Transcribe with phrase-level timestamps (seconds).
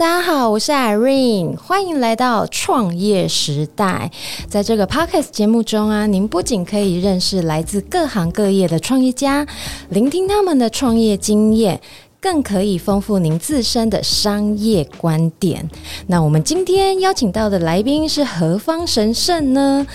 [0.00, 4.10] 大家好，我是 Irene，欢迎来到创业时代。
[4.48, 9.46] 在这个 Podcast 节目中啊，您不仅可以认识来自各行各业的创业家，
[9.90, 11.82] 聆听他们的创业经验。
[12.20, 15.66] 更可以丰富您自身的商业观点。
[16.06, 19.86] 那我们今天邀请到的来宾是何方神圣呢？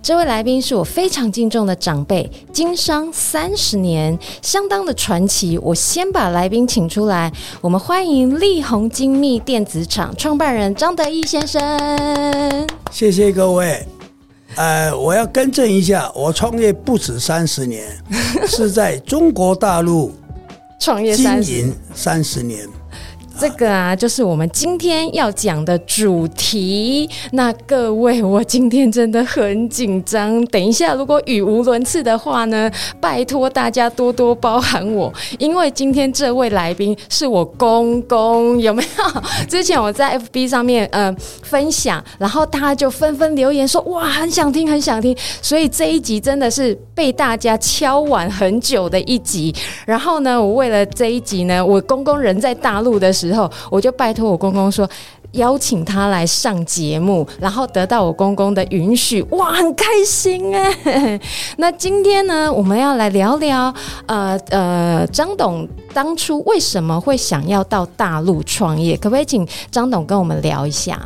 [0.00, 5.58] 这位来宾是我非常敬重的长辈，经商三十年，相当的传奇。
[5.58, 11.60] 我先把来宾请出来，我们欢迎力宏精密电子厂创办人张德义先生。
[12.92, 13.84] 谢谢各位。
[14.54, 17.84] 呃，我要更正一下，我创业不止三十年，
[18.46, 20.12] 是在中国大陆。
[20.82, 22.68] 创业三十三十年。
[23.38, 27.08] 这个啊，就是我们今天要讲的主题。
[27.32, 30.44] 那各位，我今天真的很紧张。
[30.46, 39.22] 等一下，如果语无伦次的话呢，拜托大家多多包涵我，因为今天这位来宾是我公公，有没有？
[39.48, 45.16] 之前我在 FB 上面呃分享，然后大家就纷纷留言说哇，很想听，很想听。
[45.40, 49.54] 所以这一集真的是被大家敲碗很久的一集。
[49.86, 53.50] 然后呢，我为了这一集呢，我公公人在大陆的时候。
[53.70, 54.88] 我就拜托我公公说，
[55.32, 61.20] 邀请他来上节目，然后得到我公公的允许，哇，很开心哎。
[61.56, 63.72] 那今天呢，我们要来聊聊，
[64.06, 68.96] 呃呃，张董当初为什么会想要到大陆创业？
[68.96, 71.00] 可不可以请张董跟我们聊一下？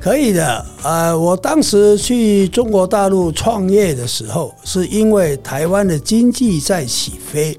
[0.00, 7.56] 可以的，呃，我当时去中国大陆创业的时候，是因为台湾的经济在起飞。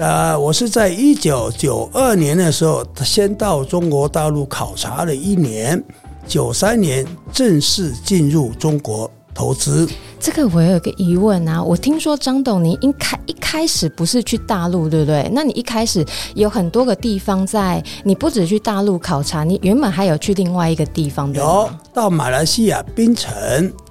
[0.00, 5.84] 呃，我是在一九九二年的时候，先到中国大陆考察了一年，
[6.26, 9.86] 九三年正式进入中国投资。
[10.18, 15.30] 这个我有个疑问啊，我听说张董你一开一开始不是去大陆，对不对？
[15.34, 16.02] 那你一开始
[16.34, 21.46] 有很多个地方在，你不止去大陆考察，你原本还有去另外一个地方，的吗？
[21.46, 23.30] 有到马来西亚槟城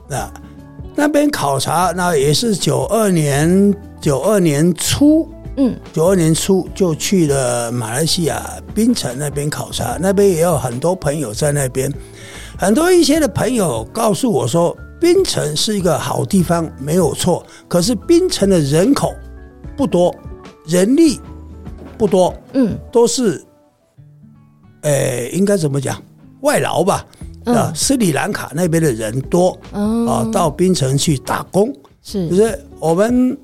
[0.09, 0.33] 啊，
[0.95, 3.71] 那边考察，那也是九二年
[4.01, 5.29] 九二年初。
[5.57, 8.41] 嗯，九二年初就去了马来西亚
[8.73, 11.91] 槟城那边考察，那边也有很多朋友在那边，
[12.57, 17.45] 很多一些的朋友告诉我说，槟城是一个好地方，没有错。
[17.67, 19.13] 可是槟城的人口
[19.75, 20.15] 不多，
[20.65, 21.19] 人力
[21.97, 23.43] 不多，嗯，都是，
[24.83, 26.01] 诶，应该怎么讲，
[26.41, 27.05] 外劳吧？
[27.45, 33.37] 啊，斯里兰卡那边的人多，啊，到槟城去打工，是，就是我们。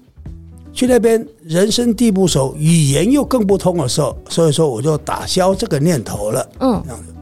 [0.76, 6.46] 去那边人生地不熟，语言又更不通的时候，所以说我就打消这个念头了。
[6.60, 7.14] 嗯，这样子，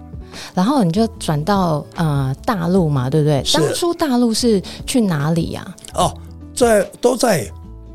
[0.55, 3.43] 然后你就转到呃大陆嘛，对不对？
[3.53, 5.63] 当初大陆是去哪里呀？
[5.93, 6.11] 哦，
[6.55, 7.47] 在都在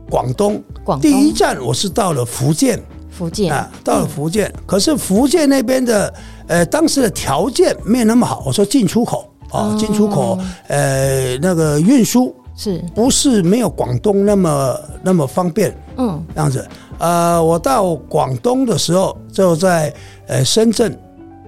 [0.09, 0.63] 广东。
[0.85, 2.81] 广东第一站我是到了福建。
[3.11, 6.15] 福建啊，到了福建，可是福建那边的
[6.47, 8.45] 呃当时的条件没有那么好。
[8.47, 10.39] 我说进出口啊，进出口
[10.69, 12.33] 呃那个运输。
[12.59, 15.73] 是不是没有广东那么那么方便？
[15.97, 16.69] 嗯，这样子。
[16.99, 19.95] 呃，我到广东的时候就在
[20.27, 20.99] 呃深圳，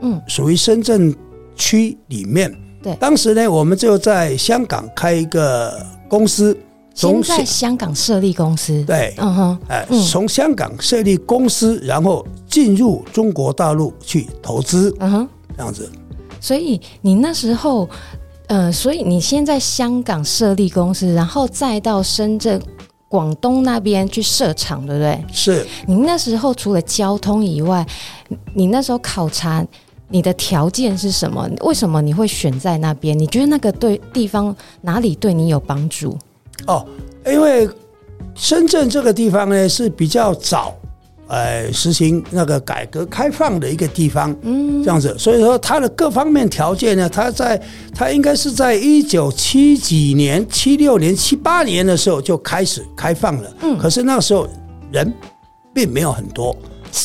[0.03, 1.13] 嗯，属于深圳
[1.57, 2.49] 区里面。
[2.81, 6.57] 对，当时呢，我们就在香港开一个公司，
[6.95, 8.85] 从在香港设立公司。
[8.85, 14.95] 对，嗯哼，哎，从香港设立公司，然后进入中国大陆去投资。
[15.01, 15.91] 嗯哼，这样子。
[16.41, 17.89] 所以你那时候。
[18.51, 22.61] 呃，所以你先在香港设立公司，然后再到深圳、
[23.07, 25.25] 广东那边去设厂，对不对？
[25.33, 25.65] 是。
[25.87, 27.87] 你那时候除了交通以外，
[28.53, 29.65] 你那时候考察
[30.09, 31.49] 你的条件是什么？
[31.61, 33.17] 为什么你会选在那边？
[33.17, 36.19] 你觉得那个对地方哪里对你有帮助？
[36.67, 36.85] 哦，
[37.25, 37.71] 因为
[38.35, 40.75] 深圳这个地方呢是比较早。
[41.31, 47.61] 呃，实行那个改革开放的一个地方，嗯，这样子，所以说它的各方面条件呢，它在
[47.95, 54.45] 它应该是在一九七几年、七六年、七八年的时候就开始开放了，嗯，可是那个时候
[54.91, 55.15] 人
[55.73, 56.51] 并没有很多，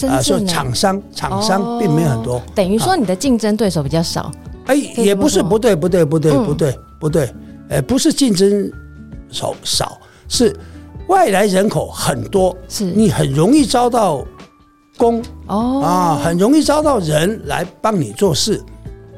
[0.10, 4.31] 啊，所以厂商厂商并没有很多，等于说你的竞争对手比较少，
[4.66, 7.31] 哎，也不是，不对，不对，不对，不对，不对，
[7.69, 8.71] 哎，不是竞争
[9.30, 10.51] 手少，是
[11.07, 14.25] 外来人口很多，是你很容易招到
[14.98, 18.62] 工哦啊，很容易招到人来帮你做事。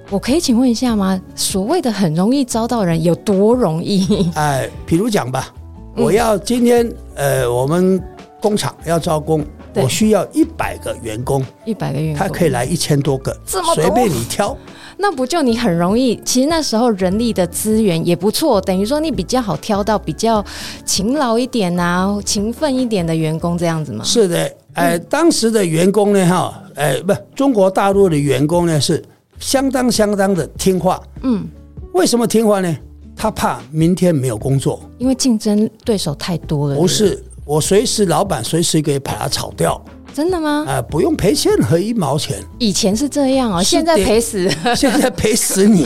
[0.10, 1.19] 我可以请问一下吗？
[1.36, 4.30] 所谓的很容易招到人有多容易？
[4.36, 5.54] 哎，比如讲吧，
[5.95, 8.01] 我要今天、嗯、呃，我们
[8.42, 9.45] 工厂要招工，
[9.81, 14.56] 我需要一百个员工，一百个员工，他可以来一千多个，这么，随便你挑。
[14.97, 16.19] 那不就你很容易？
[16.25, 20.44] 其实那时候人力的资源也不错，等于说你比较好挑到比较
[20.85, 24.03] 勤劳一点啊、勤奋一点的员工这样子吗？
[24.03, 24.38] 是的，
[24.74, 29.03] 哎、呃，当时的员工呢，哈，哎，不，中国大陆的员工呢是。
[29.39, 31.47] 相当相当的听话，嗯，
[31.94, 32.75] 为什么听话呢？
[33.15, 36.75] 他怕明天没有工作，因为竞争对手太多了。
[36.75, 39.82] 不是，我随时老板随时可以把它炒掉。
[40.18, 40.66] 真的吗？
[40.68, 42.44] 啊、呃，不用赔任何一毛钱。
[42.58, 45.86] 以前是这样哦，现在赔死， 现在赔死你。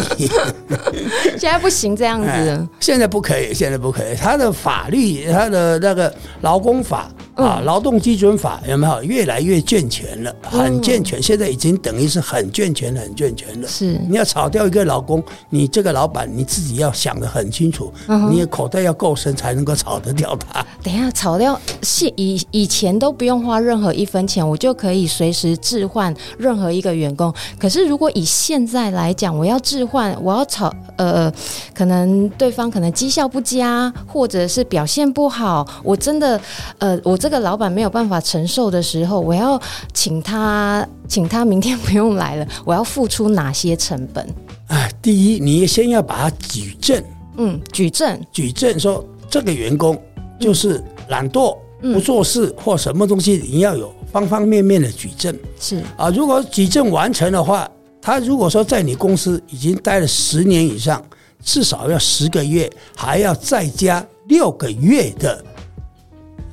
[1.37, 4.15] 现在不行这样子、呃，现在不可以，现在不可以。
[4.15, 7.11] 他的法律，他的那个劳工法。
[7.33, 10.35] 啊，劳动基准法有没有越来越健全了？
[10.43, 13.67] 很健全，现在已经等于是很健全、很健全了。
[13.67, 17.91] 是，你要炒掉一个劳工，你这个老板你自己要想的很清楚，
[18.29, 20.63] 你的口袋要够深才能够炒得掉他。
[20.83, 27.33] 等一下，炒掉现以以前都不用花任何一分钱，我就可以随时置换任何一个员工。
[27.57, 31.31] 可是如果以现在来讲，我要置换，我要炒呃，
[31.73, 36.37] 可能对方可能绩效不佳，或者是表现不好，我真的
[36.79, 37.21] 呃，我。
[37.21, 39.61] 这个老板没有办法承受的时候，我要
[39.93, 42.47] 请他，请他明天不用来了。
[42.65, 44.27] 我要付出哪些成本？
[44.69, 46.99] 哎，第一，你先要把它举证。
[47.37, 49.95] 嗯，举证，举证说这个员工
[50.39, 51.55] 就是懒惰、
[51.93, 55.37] 不做事或什么东西，你要有方方面面的举证。
[55.59, 57.69] 是啊，如果举证完成的话，
[58.01, 61.03] 他如果说在你公司已经待了十年以上，
[61.43, 65.43] 至少要十个月，还要再加六个月的。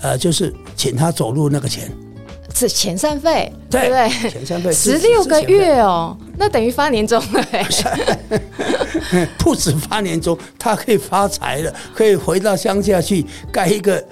[0.00, 1.90] 呃，就是请他走路那个钱，
[2.54, 4.08] 是遣散费，对不对？
[4.30, 7.44] 遣散费十六个月哦，那等于发年终了，
[9.38, 14.04] 不止发年终，他可以发财了，可以回到乡下去盖一个。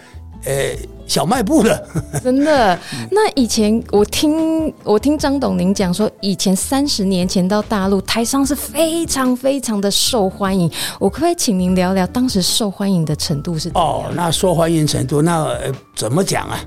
[0.46, 0.76] 呃，
[1.08, 1.88] 小卖部的，
[2.22, 2.78] 真的。
[3.10, 10.70] 那以前我听我听张董您讲说，以前三十年前到大陆台商是非常非常的受欢迎。
[11.00, 13.68] 我可不可以请您聊聊当时受欢迎的程度是？
[13.74, 16.60] 哦，那受欢迎程度，那、呃、怎么讲啊？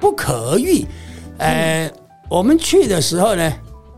[0.00, 0.86] 不可喻。
[1.38, 1.92] 呃、嗯，
[2.30, 3.52] 我们去的时候呢，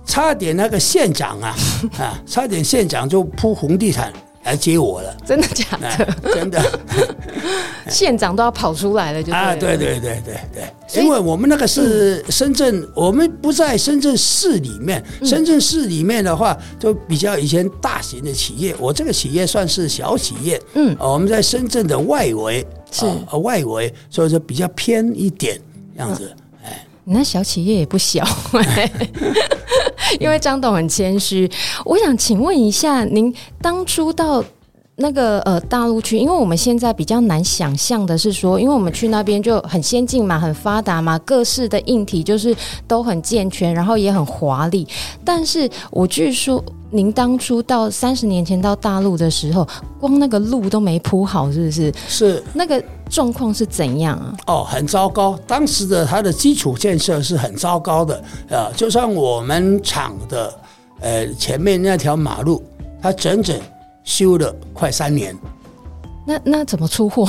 [0.04, 1.54] 差点那个县长啊
[1.98, 4.12] 啊，差点县长就铺红地毯。
[4.44, 6.16] 来接我了，真的假的？
[6.34, 6.62] 真的，
[7.88, 15.02] 县长都要跑出来了，就啊，对对对对对，因为我们那个是深圳，嗯、我们不在深圳市里面。
[15.22, 20.60] 深圳市里面的话，就比较以前大型的企业，我这个企业算是小企业。
[20.74, 23.06] 嗯，我们在深圳的外围，是。
[23.42, 25.58] 外围，所以说比较偏一点
[25.96, 26.30] 这样子。
[26.30, 26.43] 哎，
[27.04, 28.26] 你那小企业也不小。
[30.20, 31.50] 因为张董很谦虚，
[31.84, 34.44] 我想请问一下，您当初到
[34.96, 42.54] 那个呃大陆去，因为我们现在比较难想象的是说，因为我们去那边就很先进嘛，很发达嘛，各式的硬体就是
[42.86, 44.86] 都很健全，然后也很华丽。
[45.24, 49.66] 但是我据说，您当初到三十年前到大陆的时候，
[49.98, 51.92] 光那个路都没铺好，是不是？
[52.06, 52.80] 是那个
[53.10, 54.36] 状况是怎样啊？
[54.46, 55.36] 哦，很糟糕。
[55.44, 60.54] 当时的它的基础建设是很糟糕的啊，就像我们厂的
[61.00, 62.62] 呃前面那条马路，
[63.02, 63.58] 它整整
[64.04, 65.36] 修了快三年。
[66.26, 67.24] 那那怎么出货？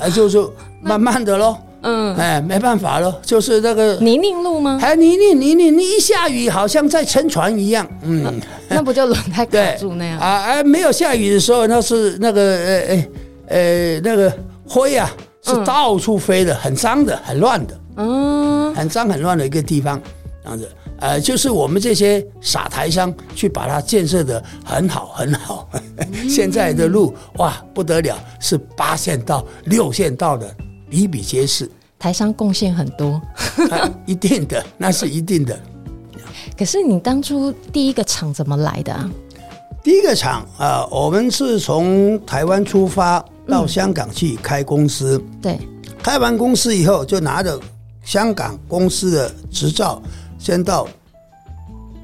[0.00, 0.38] 啊，就是
[0.82, 1.56] 慢慢的喽。
[1.82, 4.76] 嗯，哎，没办法了，就是那个泥泞路吗？
[4.80, 7.86] 还泥泞泥泞，你一下雨好像在沉船一样。
[8.02, 8.32] 嗯，啊、
[8.68, 10.18] 那不就轮胎卡住那样？
[10.20, 13.06] 啊哎，没有下雨的时候，那是那个呃呃
[13.48, 14.32] 呃那个
[14.68, 15.08] 灰啊，
[15.42, 17.80] 是到处飞的，嗯、很脏的，很乱的。
[17.98, 20.00] 嗯，很脏很乱的一个地方，
[20.42, 20.68] 这样子。
[21.00, 25.68] 呃，就是我们这些傻台商去把它建设的很好很好。
[25.72, 30.54] 嗯、 现在的路哇不得了，是八线道、六线道的。
[30.88, 33.20] 比比皆是，台商贡献很多，
[33.70, 35.58] 啊，一定的，那是一定的。
[36.56, 39.10] 可是你当初第一个厂怎么来的啊？
[39.82, 45.20] 第一个厂啊，呃，我们是从台湾出发到香港去开公司。
[45.32, 45.58] 嗯，对，
[46.02, 47.58] 开完公司以后，就拿着
[48.04, 50.00] 香港公司的执照，
[50.46, 50.86] 先到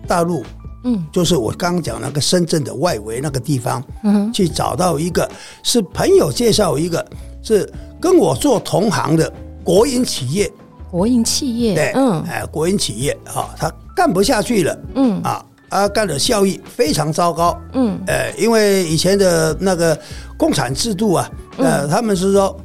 [0.08, 0.42] 大陆。
[0.84, 5.30] 嗯，就是我刚刚讲那个深圳的外围那个地方，嗯，去找到一个
[5.62, 7.06] 是朋友介绍一个，
[7.40, 9.32] 是跟我做同行的
[9.62, 10.50] 国营企业，
[10.90, 17.56] 国营企业，对，嗯，哎，国营企业啊，他干不下去了，嗯，啊啊，干的效益非常糟糕。
[17.74, 19.96] 嗯，呃，因为以前的那个
[20.36, 22.58] 共产制度啊，呃，他们是说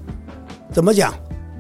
[0.74, 1.14] 怎么讲？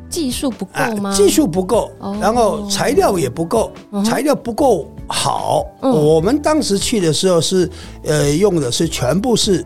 [0.09, 1.13] 技术不够吗？
[1.13, 3.71] 技术不够，然后材料也不够，
[4.05, 5.65] 材料不够好。
[5.81, 7.69] 我们当时去的时候是，
[8.03, 9.65] 呃，用的是全部是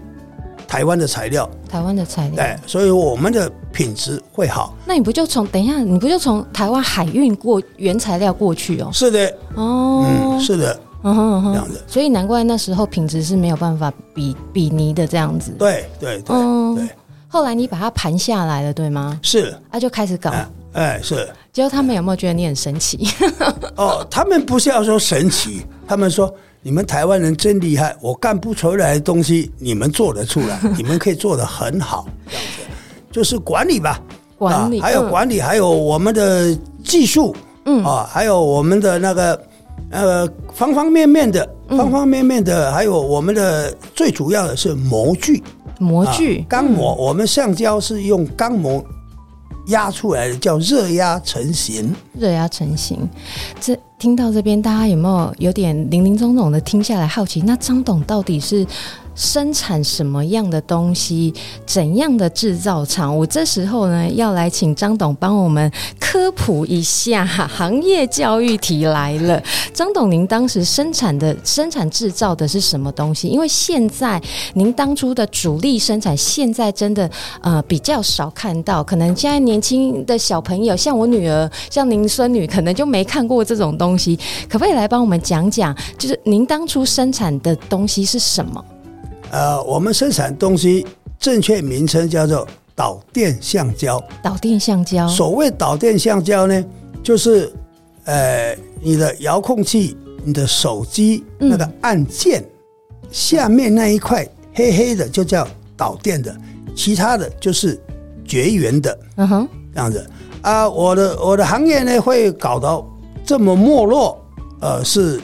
[0.68, 4.74] 台湾的材料，台湾的材料，对，所以我们的品质会好。
[4.86, 8.90] 那你不就从等一下，你不就从台湾海运过原材料过去哦？
[8.92, 11.84] 是的，哦，嗯，是的，嗯哼哼，这样子。
[11.88, 15.52] 所以难怪那时候品质是没有办法比比拟的这样子。
[15.60, 16.36] 对对对
[16.76, 16.90] 对。
[17.32, 19.18] 后来你把它盘下来了，对吗？
[19.22, 20.34] 是，那就开始搞。
[20.74, 21.30] 哎，是。
[21.54, 23.08] 结果他们有没有觉得你很神奇？
[23.78, 32.64] 哦，他们不是要说神奇，他们说你们台湾人真厉害，我干不出来的东西，你们做得出来， 你们可以做得很好，这样子。
[33.12, 33.98] 就是管理吧，
[34.38, 37.34] 管理，还有管理，还有我们的技术，
[37.64, 39.42] 嗯啊，还有我们的那个
[39.90, 45.42] 呃方方面面的，方方面面的，还有我们的最主要的是模具。
[45.82, 48.84] 模具钢模，我们橡胶是用钢模
[49.68, 51.94] 压出来的，叫热压成型。
[52.14, 53.10] 热压成型，
[53.60, 57.42] 这听到这边，大家有没有有点林林总总的听下来，好奇？
[57.42, 58.66] 那张董到底是？
[59.16, 61.34] 生产什么样的东西？
[61.66, 63.16] 怎样的制造厂？
[63.16, 69.42] 我这时候呢，要来请张董帮我们科普一下，行业教育题来了。
[69.74, 73.28] 张董，您当时生产的、生产制造的是什么东西？
[73.28, 74.22] 因为现在
[74.54, 77.10] 您当初的主力生产，现在真的
[77.42, 78.84] 呃比较少看到。
[78.84, 84.18] 可能现在年轻的小朋友，像我女儿，像您孙女，可能就没看过这种东西。
[84.50, 85.76] 可不可以来帮我们讲讲？
[85.98, 88.64] 就是您当初生产的东西是什么？
[89.32, 90.86] 呃，我们生产东西
[91.18, 92.46] 正确名称叫做
[92.76, 94.04] 导电橡胶。
[94.22, 95.08] 导电橡胶。
[95.08, 96.66] 所谓导电橡胶呢，
[97.02, 97.52] 就是
[98.04, 99.96] 呃，你的遥控器、
[100.26, 102.44] 你的手机那个按键
[103.10, 105.48] 下面那一块黑黑的，就叫
[105.78, 106.36] 导电的，
[106.76, 107.80] 其他的就是
[108.26, 109.00] 绝缘的。
[109.16, 110.06] 嗯哼，这样子
[110.42, 112.86] 啊，我的我的行业呢会搞到
[113.26, 114.22] 这么没落，
[114.60, 115.22] 呃，是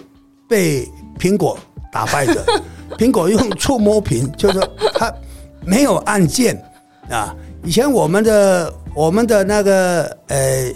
[0.48, 0.88] 被
[1.20, 1.58] 苹果
[1.92, 2.42] 打败的。
[2.98, 4.60] 苹果用触摸屏，就是
[4.94, 5.13] 它
[5.65, 6.62] 没有按键
[7.10, 7.36] 啊。
[7.63, 10.72] 以前我们的我们的那个呃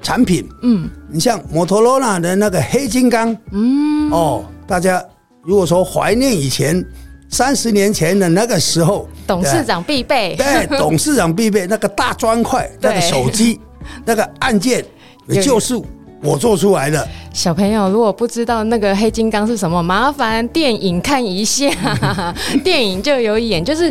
[0.00, 5.04] 产品，嗯，你像摩托罗拉的那个黑金刚，嗯，哦，大家
[5.42, 6.82] 如果说怀念以前
[7.28, 13.60] 三十年前的那个时候，董事长必备，对，董事长必备那个大砖块，那个手机，
[14.04, 14.84] 那个按键，
[15.42, 15.78] 就是
[16.22, 17.06] 我做出来的。
[17.32, 21.70] 小朋友，如果不知道那个黑金刚是什么，麻烦电影看一下，
[22.64, 23.90] 电影就有演，就是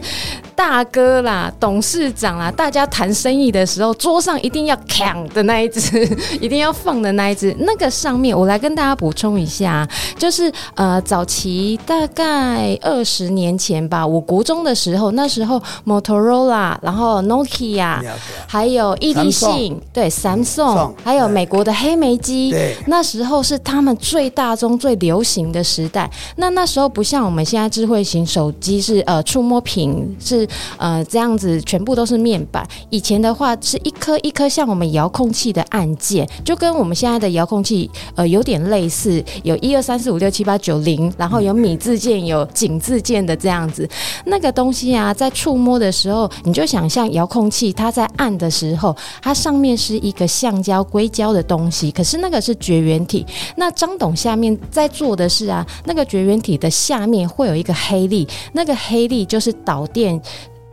[0.54, 6.06] 大哥啦、董事长啦，大家谈生意的时候，桌上一定要扛的那一只，
[6.42, 18.02] 一定要放的那一只，那个上面，我来跟大家补充一下，就是呃，早期大概二十年前吧，我国中的时候，那时候 Motorola，然后 Nokia，
[18.46, 22.54] 还有 EDC，对，Samsung，还有美国的黑莓机，
[22.86, 23.39] 那时候。
[23.40, 26.12] 都是他们最大宗、最流行的时代。
[26.36, 32.68] 那那时候不像我们现在智慧型手机是呃触摸屏是呃这样子，全部都是面板。
[32.90, 43.88] 以前的话是一颗一颗像我们遥控器的按键，就跟我们现在的遥控器呃有点类似，有一二三四五六七八九零，然后有米字键、有井字键的这样子。
[44.26, 53.19] 那个东西啊，在触摸的时候，你就想象遥控器它在按的时候，它上面是一个橡胶硅胶的东西，可是那个是绝缘体。
[53.56, 60.20] 那张董下面在做的是啊，那个绝缘体的下面会有一个黑粒，那个黑粒就是导电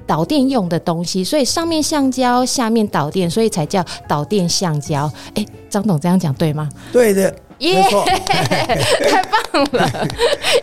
[0.06, 5.10] 导电用的东西，所以上面橡胶，下面导电，所以才叫导电橡胶。
[5.34, 6.68] 哎，张董这样讲对吗？
[6.92, 10.08] 对的，耶、yeah，太棒了！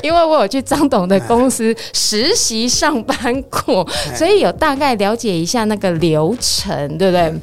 [0.01, 3.85] 因为我有去张董的公司实习上班过，
[4.15, 7.33] 所以有大概了解一下那个流程，对不对？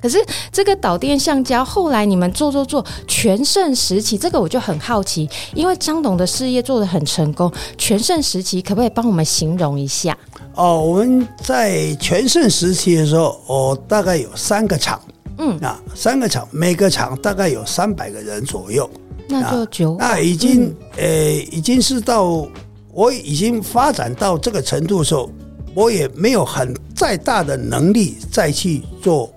[0.00, 0.18] 可是
[0.52, 10.16] 这个导电橡胶后来你们做做做全盛时期，这个我就很好奇，因为张董的事业做得很成功，全盛时期可不可以帮我们形容一下？
[10.54, 15.00] 哦，我们在全盛时期的时候，哦，大概有三个厂，
[15.38, 18.88] 嗯，啊，三个厂，每个厂大概有三百个人左右，
[19.28, 22.48] 那就九，那已经、嗯、呃，已经是到
[22.92, 25.30] 我已经发展到这个程度的时候，
[25.74, 29.32] 我也没有很再大的能力再去做。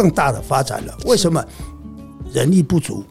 [0.00, 1.44] 更大的发展了，为什么？
[2.32, 3.04] 人力不足，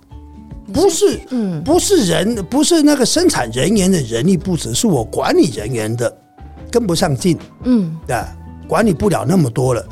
[0.74, 6.12] 不是，嗯，不是人，不是那个生产人员的人力不足，是我管理人员的
[6.72, 8.28] 跟不上劲，嗯，啊，
[8.68, 9.86] 管理不了那么多了，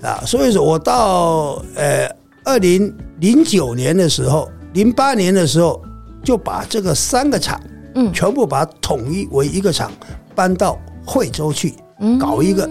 [0.00, 2.08] 啊，所以说我到呃
[2.44, 5.82] 二零零九年的时候，零八年的时候
[6.24, 7.60] 就把这个三个厂
[7.96, 9.92] 嗯，全部把它统一为一个厂，
[10.34, 11.74] 搬到惠州去，
[12.18, 12.70] 搞一个，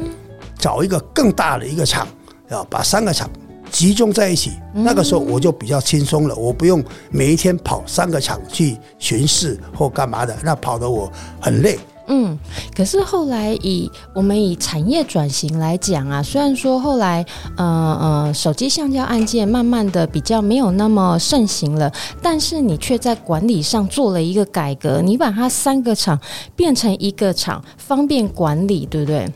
[0.57, 2.07] 找一个更大的一个厂，
[2.49, 3.29] 啊把三个厂
[3.71, 4.51] 集中在一起。
[4.73, 11.77] 那个时候我就比较轻松了，我不用每一天跑三个厂去巡视或干嘛的，那跑得我很累。
[12.11, 12.35] 嗯，
[12.75, 17.23] 可是后来以我们以产业转型来讲啊，虽然说后来
[17.55, 17.63] 呃
[18.01, 26.19] 呃手机橡胶按键慢慢的比较没有那么盛行了，但是你却在管理上做了一个改革，你把它三个厂
[26.55, 29.31] 变成一个厂，方便管理，对不对？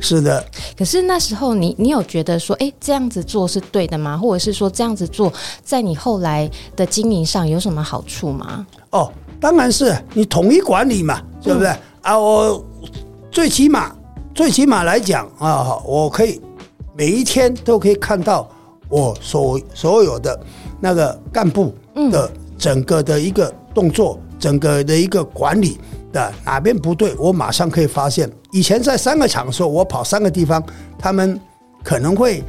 [0.00, 0.44] 是的。
[0.76, 4.16] 可是那时候你你有觉得说，哎，这样子做是对的吗？
[4.16, 8.66] 或者是说这样子做在你后来的经营上有什么好处吗？
[8.90, 9.12] 哦。
[9.40, 11.68] 当然是你统一管理嘛，对不对？
[11.68, 12.64] 嗯、啊，我
[13.30, 13.94] 最起码
[14.34, 16.40] 最起码来讲啊，我可以
[16.96, 18.50] 每一天都可以看到
[18.88, 20.36] 我所所有的
[20.80, 21.72] 那个干部
[22.10, 22.28] 的
[22.58, 25.78] 整个的一个动作，嗯、整个的一个管理
[26.12, 28.28] 的哪边不对，我马上可以发现。
[28.52, 30.62] 以前在三个厂的时候，我跑三个地方，
[30.98, 31.38] 他们
[31.82, 32.42] 可能会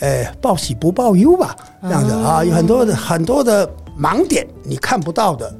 [0.00, 5.52] 呃报喜不报忧吧，这样子啊，有很多的很多的盲点你看不到的。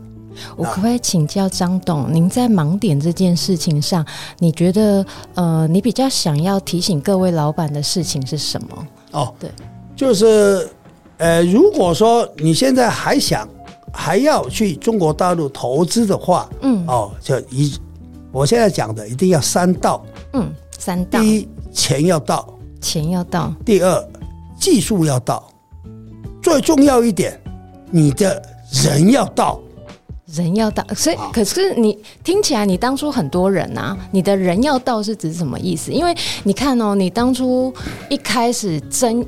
[0.57, 4.07] 我可不可以请教张董，您在盲点这件事情上，
[4.38, 5.04] 你觉得
[5.35, 8.87] 呃，你比较想要提醒各位老板的事情是什么？
[9.11, 9.50] 哦，对，
[9.97, 10.68] 就是
[11.16, 13.49] 呃，如果说你现在还想
[13.92, 17.76] 还要去中国大陆投资的话，嗯，哦，就一，
[18.38, 20.00] 我现在讲的一定要三到，
[20.33, 24.09] 嗯，三到，第一，钱要到，钱要到；第二，
[24.61, 25.42] 技术要到；
[26.40, 27.37] 最重要一点，
[27.90, 28.40] 你的
[28.85, 29.61] 人要到。
[30.26, 35.90] 人要到，所以可是你听起来，你当初很多人呐、啊，你的人要到是指什么意思？
[35.90, 36.14] 因为
[36.45, 37.75] 你看哦，你当初
[38.09, 39.25] 一开始争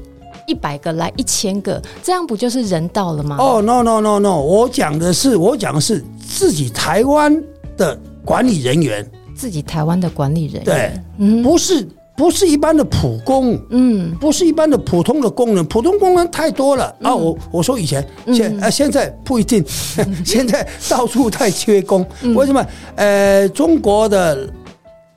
[0.46, 3.36] 一百个来一千个，这样不就是人到了吗？
[3.40, 7.42] 哦、oh,，no no no no，我讲的是我讲的是自己台湾
[7.78, 11.86] 的管理人员，自己台湾的管理人员，对，嗯，不是。
[12.16, 17.14] 不是一般的普工，嗯，不是一般的普通的工人，普通工人太多了、嗯、啊！
[17.14, 19.64] 我我说以前现呃现在不一定，
[19.96, 22.62] 嗯、 现在到处在缺工，嗯、为什么？
[22.96, 24.46] 呃，中国的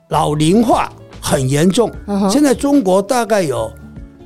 [0.08, 0.90] 老龄化
[1.20, 3.70] 很严重，嗯、现在中国大概有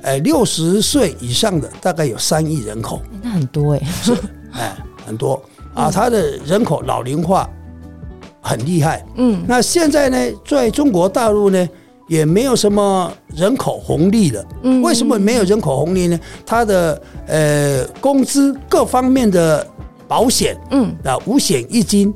[0.01, 4.15] 呃六十岁以上的大概有三亿人口，那很多哎，是
[4.53, 5.41] 哎很多。
[5.73, 7.49] 啊，他的人口老龄化
[8.41, 11.69] 很厉害，嗯，那现在呢，在中国大陆呢？
[12.07, 14.43] 也没有什么人口红利了。
[14.63, 16.19] 嗯，为什么没有人口红利呢？
[16.43, 19.63] 他的呃工资各方面的
[20.07, 22.11] 保险，嗯啊五险一金，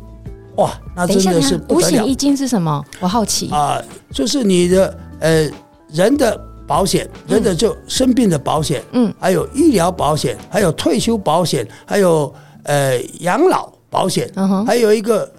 [0.55, 1.63] 哇，那真的是。
[1.69, 2.83] 五险一金是什么？
[3.01, 3.79] 我好奇啊，
[4.11, 5.47] 就是你的呃
[5.89, 12.33] 人的保险，人的就生病的保险，嗯，还有医疗保险，还有退休保险，还有
[12.63, 14.27] 呃养老保险，
[14.65, 15.31] 还有一个。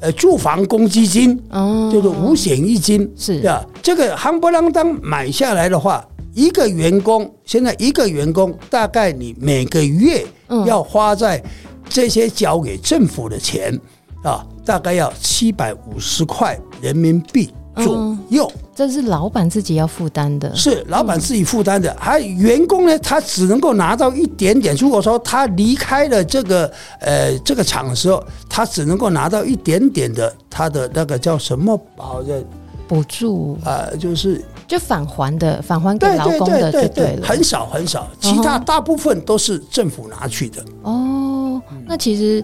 [0.00, 3.64] 呃，住房公积金哦，就是五险一金是啊。
[3.82, 10.24] 这个夯不啷当买下来的话，一个员工现在一个员工大概你每个月
[10.66, 11.42] 要花在
[11.88, 13.78] 这些交给政府的钱
[14.22, 17.50] 啊，大概要七百五十块人民币。
[17.76, 21.94] 左右，这是老板自己要负担的，是老板自己负担的。
[22.00, 24.74] 还员工呢，他只能够拿到一点点。
[24.76, 32.42] 如果说他离开了这个呃这个厂的时候，他只能够拿到一点点的他的那个叫什么保的
[32.88, 40.64] 补助啊，就是就返还的返还给劳工的就，对了，很少很少，其他大部分都是政府拿去的。
[40.84, 42.42] 哦，那其实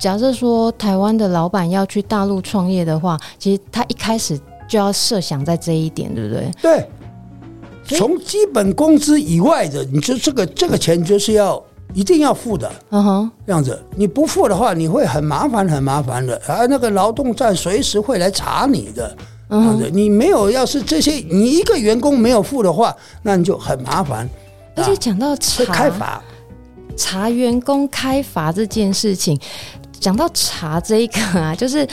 [0.00, 4.36] 假设说台湾的老板要去大陆创业的话，其实他一开始。
[4.68, 6.50] 就要设想在这一点，对不对？
[6.60, 11.62] 对，从基本工资以外的，你就这个这个钱就是要
[11.94, 12.70] 一定要付的。
[12.90, 16.36] 嗯哼，这样子你不付的话，你会很麻烦，很麻烦的。
[16.48, 19.16] 啊，那个劳动站随时会来查你的。
[19.50, 24.28] 嗯哼，你没有，要是这些你一个员工没有付的话，那你就很麻烦。
[24.74, 26.20] 而且讲到查开罚，
[26.96, 29.38] 查员工开罚这件事情，
[30.00, 31.86] 讲到查这一个啊，就是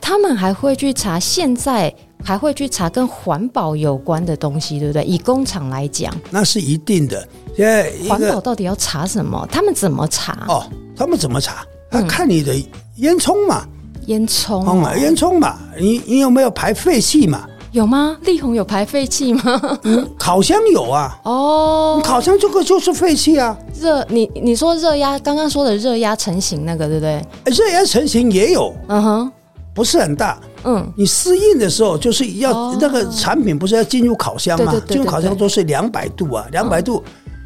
[0.00, 1.94] 他们还会去查现在。
[2.26, 5.04] 还会去查跟环保有关的东西，对不对？
[5.04, 7.26] 以工厂来讲，那是一定的。
[7.56, 9.46] 现在环保到底要查什么？
[9.48, 10.36] 他们怎么查？
[10.48, 11.64] 哦，他们怎么查？
[11.88, 12.52] 他看你的
[12.96, 13.64] 烟囱嘛，
[14.06, 17.46] 烟囱，哦，烟囱嘛，你你有没有排废气嘛？
[17.70, 18.16] 有吗？
[18.22, 19.78] 力宏有排废气吗？
[19.84, 21.16] 嗯，烤箱有啊。
[21.22, 23.56] 哦，烤箱这个就是废气啊。
[23.80, 27.24] 热，你你说热压，刚刚说的热压成型那个，对不对？
[27.44, 29.32] 热压成型也有，嗯哼，
[29.72, 30.40] 不是很大。
[30.66, 34.74] 嗯，你试印的时候就是要、哦、那个产品不是要进入烤箱吗？
[34.88, 37.02] 进入烤箱都是两百度啊，两百度，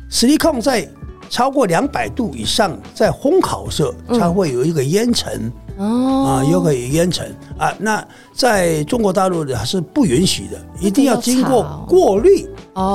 [0.09, 0.89] 实力控在
[1.29, 7.27] 超过两百度以上，在烘烤的时候才会有一个烟尘哦啊，又可以腌成
[7.59, 7.73] 啊。
[7.79, 8.03] 那
[8.35, 12.49] 在中国大陆的是不允许的，一定要经过过滤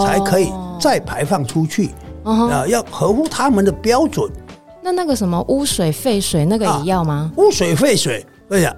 [0.06, 1.92] 才可以再排放出去
[2.24, 4.30] 啊，要合乎他们的标准。
[4.82, 7.32] 那那个什么污水、废水那个也要吗？
[7.38, 8.76] 污水、废水，对呀，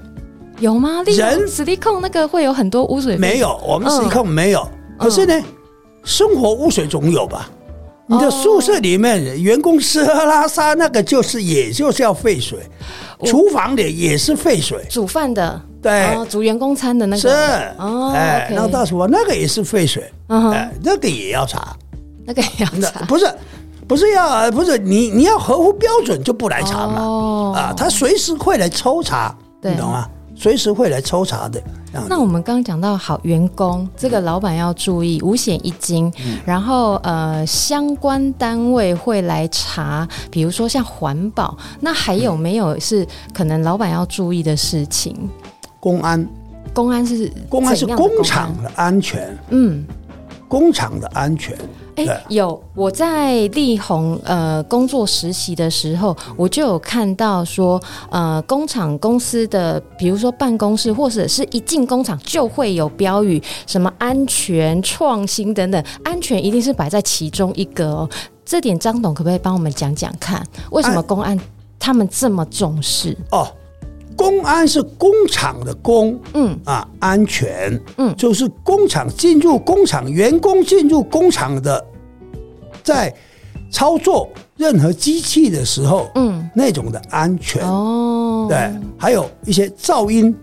[0.60, 1.04] 有吗？
[1.06, 1.48] 人？
[1.48, 3.16] 矽利康那个会有很多污水？
[3.18, 4.68] 没有，我们矽利康没有。
[4.98, 5.40] 可是呢，
[6.04, 7.50] 生活污水总有吧？
[8.10, 12.58] 你的宿舍里面员工吃喝拉撒那个就是，也就是要废水。
[13.26, 17.22] 厨房里也是废水，煮饭的，对，煮员工餐的那个。
[17.22, 17.28] 是。
[17.78, 21.76] 哦，哎，然后到时候那个也是废水，哎，那个也要查，
[22.26, 23.30] 那个也要查，不是，
[23.88, 30.08] 不是要，不是你你要合乎标准就不来查嘛，啊，他随时会来抽查，你懂吗？
[30.38, 31.62] 随时会来抽查的。
[32.08, 45.28] 那我们刚刚讲到，好员工这个老板要注意五险一金，嗯、然后呃相关单位会来查，比如说像环保，那还有没有是可能老板要注意的事情？
[45.80, 46.28] 公安，
[46.72, 49.84] 公安是公安是工厂的安全，嗯，
[50.48, 51.58] 工厂的安全。
[51.98, 57.82] 哎，欸、有我在力宏呃工作实习的时候，我就有看到说，
[58.12, 68.10] 呃，工厂公司的，比如说办公室，或者是一进工厂就会有标语，什么安全、创新等等，安全一定是摆在其中一个哦。
[68.46, 71.38] 这点张董可不可以帮我们讲讲看，为什么公安
[71.80, 73.18] 他们这么重视？
[73.32, 73.48] 哦，
[74.18, 81.86] 公安是工厂的工，嗯啊，安全，嗯，就是工厂进入工厂，员工进入工厂的。
[82.84, 83.14] 在
[83.70, 90.34] 操作任何机器的时候，嗯，那种的安全哦，对，还有一些噪音，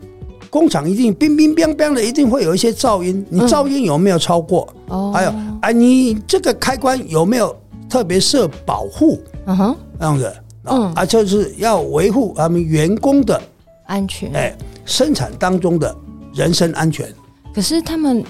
[0.51, 3.25] 工厂一定冰冰冰冰的，一定会有一些噪音。
[3.31, 4.69] 你噪音有没有超过？
[4.89, 5.31] 哦，还有
[5.63, 7.57] 啊，你这个开关有没有
[7.89, 9.19] 特别设保护？
[9.47, 10.33] 嗯哼，这样子，
[10.65, 13.41] 嗯，啊，就是要维护他们员工的
[13.95, 14.55] 安全，哎，
[14.85, 15.95] 生产当中的
[16.35, 17.07] 人身安全。
[17.55, 18.25] 可是他们。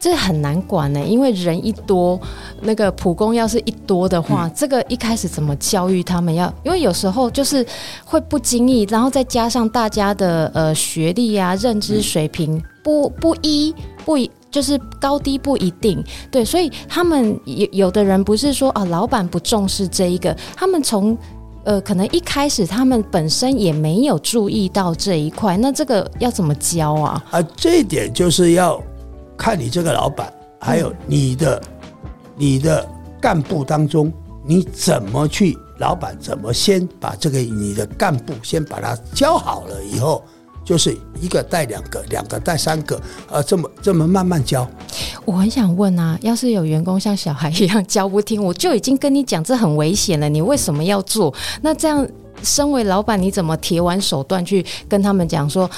[0.00, 2.20] 这很难管呢，因为人一多，
[2.60, 6.46] 那个普工要是一多的话，嗯、这个一开始怎么教育他们要？
[6.62, 7.66] 因为有时候就是
[8.04, 16.00] 会不经意，然后再加上大家的呃学历啊、认知水平、嗯、不不一不一，就是高低不一定。
[16.30, 21.18] 对，所以他们有有的人不是说啊，老板不重视这一个，他们从
[21.64, 27.24] 呃可能一开始他们本身也没有注意到这一块，那这个要怎么教啊？
[27.30, 28.82] 啊，这一点就是要。
[29.40, 32.02] 看你这个老板，还有你的、嗯、
[32.34, 32.84] 你的
[33.20, 34.12] 干部当中，
[34.44, 35.56] 你怎么去？
[35.78, 40.24] 老板怎么先把这个你的干部先把他教好了以后，
[40.68, 43.00] 就是一个带两个，两个带三个，
[43.30, 44.68] 呃，这么这么慢慢教。
[45.24, 51.32] 我很想问啊，要是有员工像小孩一样教不听，我就已经跟你讲这很危险了，你为什么要做？
[51.62, 52.06] 那这样，
[52.42, 55.70] 身为老板，你怎么铁腕手段去跟他们讲说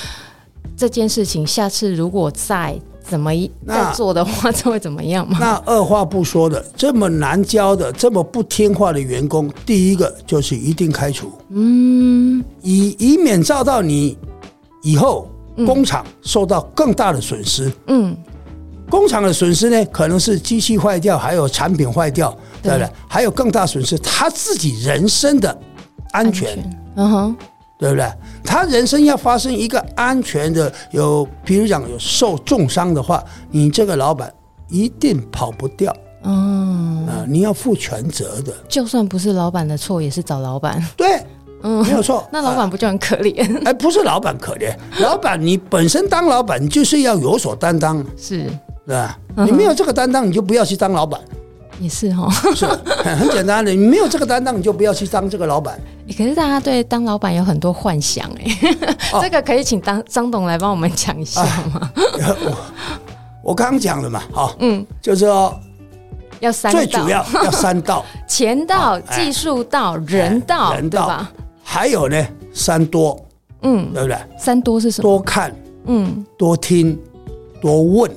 [0.77, 1.47] 这件事情？
[1.47, 3.31] 下次如果再怎么
[3.69, 5.39] 再做的话，这会怎么样吗？
[5.41, 11.31] 那二话不说的，这么难教的，这么不听话的员工，第一个就是一定开除。
[11.51, 14.19] 嗯，以以免遭到你
[14.83, 15.29] 以后
[15.67, 17.71] 工厂受到更大的损失。
[17.87, 18.17] 嗯，
[18.89, 22.89] 工厂的损失呢，可能是机器坏掉，还有产品坏掉，对不对？
[23.09, 25.57] 还有更大损失，他自己人身的
[26.13, 26.59] 安全。
[26.97, 27.37] 嗯哼。
[27.79, 28.07] 对不对？
[28.45, 34.31] 他人生要发生一个安全的，有，比如讲有受重伤的话，你这个老板
[34.69, 35.91] 一定跑不掉。
[36.23, 38.53] 嗯啊，你要负全责的。
[38.69, 40.87] 就算不是老板的错，也是找老板。
[40.95, 41.25] 对，
[41.63, 42.27] 嗯，没有错。
[42.33, 43.67] 那老板不就很可怜？
[43.67, 48.05] 哎，不是老板可怜， 老板你本身当老板，就是要有所担当。
[48.17, 48.45] 是，
[48.87, 49.19] 对吧？
[49.37, 51.21] 你没有这个担当，你就不要去当老板。
[51.79, 53.71] 也是哈， 是很简单的。
[53.71, 55.81] 你没有这个担当，你就不要去当这个老板。
[56.09, 58.77] 可是大家对当老板有很多幻想哎，
[59.15, 61.43] 哦、这个可以请当张董来帮我们讲一下
[61.73, 61.91] 吗？
[63.43, 65.59] 我我刚刚讲了嘛，好，嗯，就是说
[66.41, 71.33] 要三最主要要三道：钱道、技术道、人道，人道吧？
[71.73, 73.17] 还有呢，三多，
[73.63, 74.19] 嗯，对不对？
[74.37, 75.03] 三多是什么？
[75.05, 75.55] 多看，
[75.85, 76.99] 嗯，多听，
[77.63, 78.11] 多问。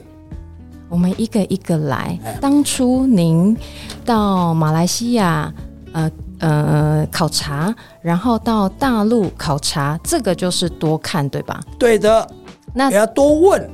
[0.90, 2.18] 我们一个一个来。
[2.42, 3.56] 当初您
[4.04, 5.54] 到马来西亚，
[5.92, 11.62] 呃呃考察，然后到大陆考察，这个就是多看，对吧？
[11.78, 12.28] 对的。
[12.74, 13.70] 那也要多问。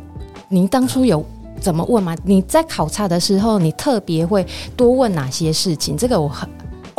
[0.50, 1.26] 您当初有
[1.62, 2.14] 怎么问吗？
[2.26, 5.96] 你在考察的时候，你特别会多问哪些事情？
[5.96, 6.50] 这个我很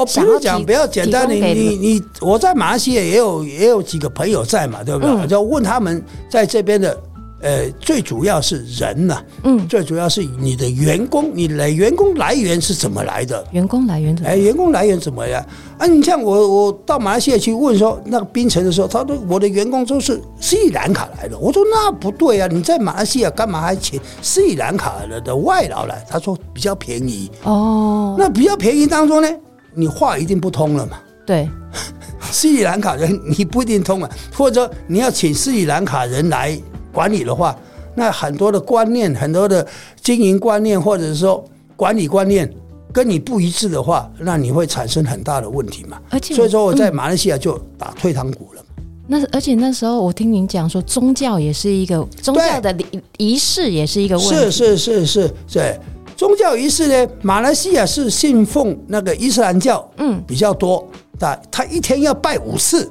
[0.01, 5.11] 哦，不是讲比较简单，你你你，我在马来西亚也有也有几个朋友在嘛，对不对？
[5.11, 6.97] 嗯、就问他们在这边的
[7.43, 13.43] 呃，最主要是人呐，嗯，最主要是你的员工，你的员工来源是怎么来的？
[13.53, 14.29] 员工来源怎么？
[14.29, 15.43] 哎，员工来源怎么样？
[15.79, 21.39] 啊，你像我，我到马来西亚去问说那个槟城的时候，他说我的员工都是斯里兰卡来的。
[21.39, 26.05] 我说那不对啊，你在马来西亚干嘛还请斯里兰卡的的外劳来？
[26.11, 27.31] 他说比较便宜。
[27.45, 29.29] 哦，那比较便宜当中呢，
[29.75, 30.99] 你话一定不通了嘛？
[31.27, 31.49] 对，
[32.31, 36.61] 斯里兰卡人你不一定通啊，或者你要请斯里兰卡人来。
[36.93, 37.57] 管理的话，
[37.95, 39.65] 那很多的观念、很多的
[40.03, 41.45] 经营观念，或者是说
[41.77, 42.53] 管理观念
[42.93, 46.01] 跟你不一致的话，那你会产生很大的问题嘛。
[46.11, 48.65] 而且，所以说我在马来西亚就打退堂鼓了。
[48.79, 52.77] 嗯、那而且那时候我听您讲说，宗教也是一个宗教的
[53.19, 54.35] 仪式，也是一个问题。
[54.35, 55.79] 是是是是，对
[56.21, 60.87] 宗教仪式呢，马来西亚是信奉那个伊斯兰教，嗯，比较多。
[61.19, 62.85] 啊他一天要拜五次。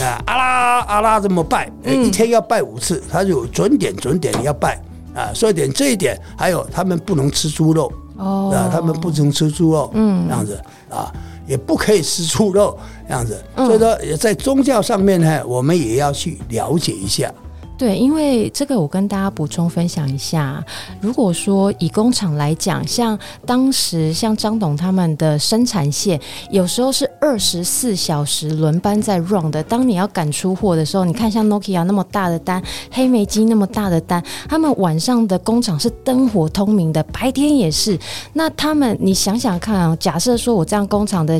[0.00, 4.80] 啊，阿拉阿拉这么拜，一天要拜五次，他就有准点准点要拜
[5.12, 5.32] 啊。
[5.34, 10.56] 说一点这一点，还有他们不能吃猪肉哦，啊，他们不能吃猪肉，嗯，这样子
[10.88, 11.12] 啊，
[11.48, 13.42] 也不可以吃猪肉这样子。
[13.56, 17.28] 所以说，也在宗教上面呢，我们也要去了解一下。
[17.78, 20.64] 对，因为这个我跟大家补充分享一下。
[21.00, 29.60] 如果说以工厂来讲，像当时像张董他们的生产线，有时候是二十四小时轮班在 run 的。
[29.64, 37.98] 当你要赶出货的时候，你看像 Nokia 那么大的单，黑莓机那么大的单，他们晚上的工厂是灯火通明的，白天也是。
[38.34, 41.36] 那他们，你想想看啊，假设说我这样工厂的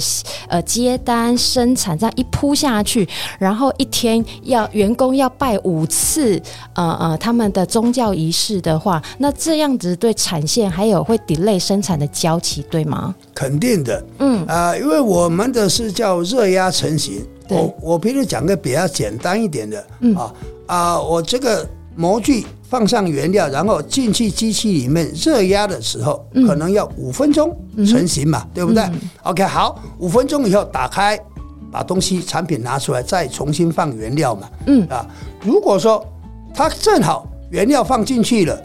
[0.48, 6.21] 呃接单生产这样一铺下去，然后一天要员工要拜五次。
[6.74, 13.14] 呃呃，他们的宗教仪式的话，那这样子对产线还有会 delay 生产的交期，对吗？
[13.34, 14.44] 肯定的，嗯。
[14.46, 17.24] 啊、呃，因为我们的是叫热压成型。
[17.48, 20.14] 我我比如讲个比较简单一点的，嗯。
[20.16, 20.34] 啊
[20.66, 27.54] 啊，我这个模具放上原料，然后进去机器里面热压的时候，可能要五分钟
[27.86, 31.18] 成型嘛，嗯、对不对、嗯、？OK，好，五分钟以后打开，
[31.72, 35.04] 把东西产品拿出来，再重新放原料嘛，嗯啊，
[35.40, 36.04] 如果说
[36.54, 38.62] 他正好原料放进去了，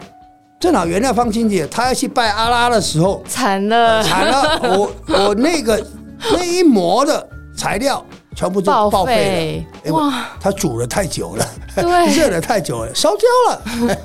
[0.60, 4.60] 正好原料放进去了，他要去拜阿拉的时候，惨了，惨了！
[4.78, 4.92] 我
[5.28, 5.82] 我那个
[6.32, 8.04] 那一模的材料
[8.36, 10.26] 全部就报废了，哇！
[10.40, 11.46] 他煮了太久了。
[11.82, 13.98] 对，热了太久了，烧焦了。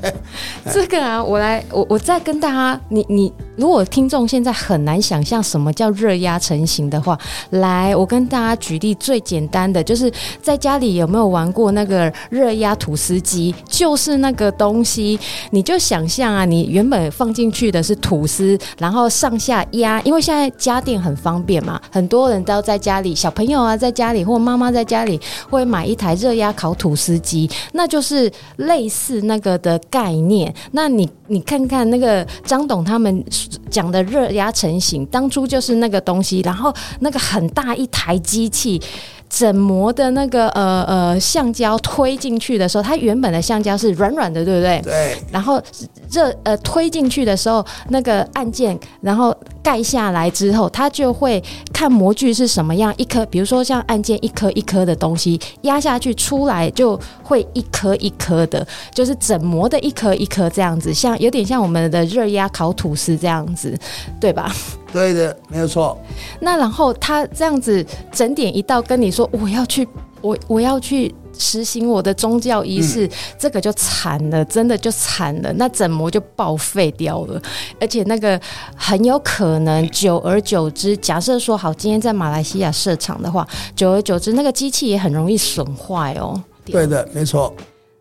[0.73, 7.19] 这个啊，我来，我我再跟大家，你你，如果听众现在很难想象什么叫热压成型的话，
[7.51, 13.55] 来，我跟大家举例最简单的，就是在家里有没有玩过那个热压吐司机？
[13.69, 15.19] 就是那个东西，
[15.51, 27.51] 你就想象啊，你原本放进去的是吐司，然后上下压，因为现在家电很方便嘛，很多人都在家里，小朋友啊在家里，或妈妈在家里会买一台热压烤吐司机。
[27.72, 30.53] 那就是类似那个的概念。
[30.72, 33.25] 那你你看看那个张董他们
[33.70, 38.81] 讲的热压成型，当初就是那个东西，然后那个很大一台机器。
[39.35, 44.79] 整膜的那个呃呃橡胶推进去的时候，它原本的橡胶是软软的，对不对？
[44.85, 45.16] 对。
[45.33, 45.59] 然后
[46.11, 51.42] 热呃推进去的时候，那个按键，然后盖下来之后，它就会
[51.73, 63.75] 看模具是什么样一颗，比如说像按键一颗一颗的东西压下去出来就会一颗一颗的，就是整膜的一颗一颗这样子，像有点像我们的热压烤吐司这样子，
[64.21, 64.55] 对吧？
[64.92, 65.98] 对的，没有错。
[66.40, 69.88] 那然后他这样子整点一到跟你说，我要去，
[70.20, 75.50] 我我要去实行我的宗教仪式，嗯、这个就惨了，真的就惨了。
[75.55, 77.40] 那整模就报废掉了，
[77.81, 78.38] 而且那个
[78.76, 86.38] 很有可能，久而久之，假设说好，今天在马来西亚设厂的话，久而久之，那个机器也很容易损坏哦。
[86.66, 87.52] 对的，没错。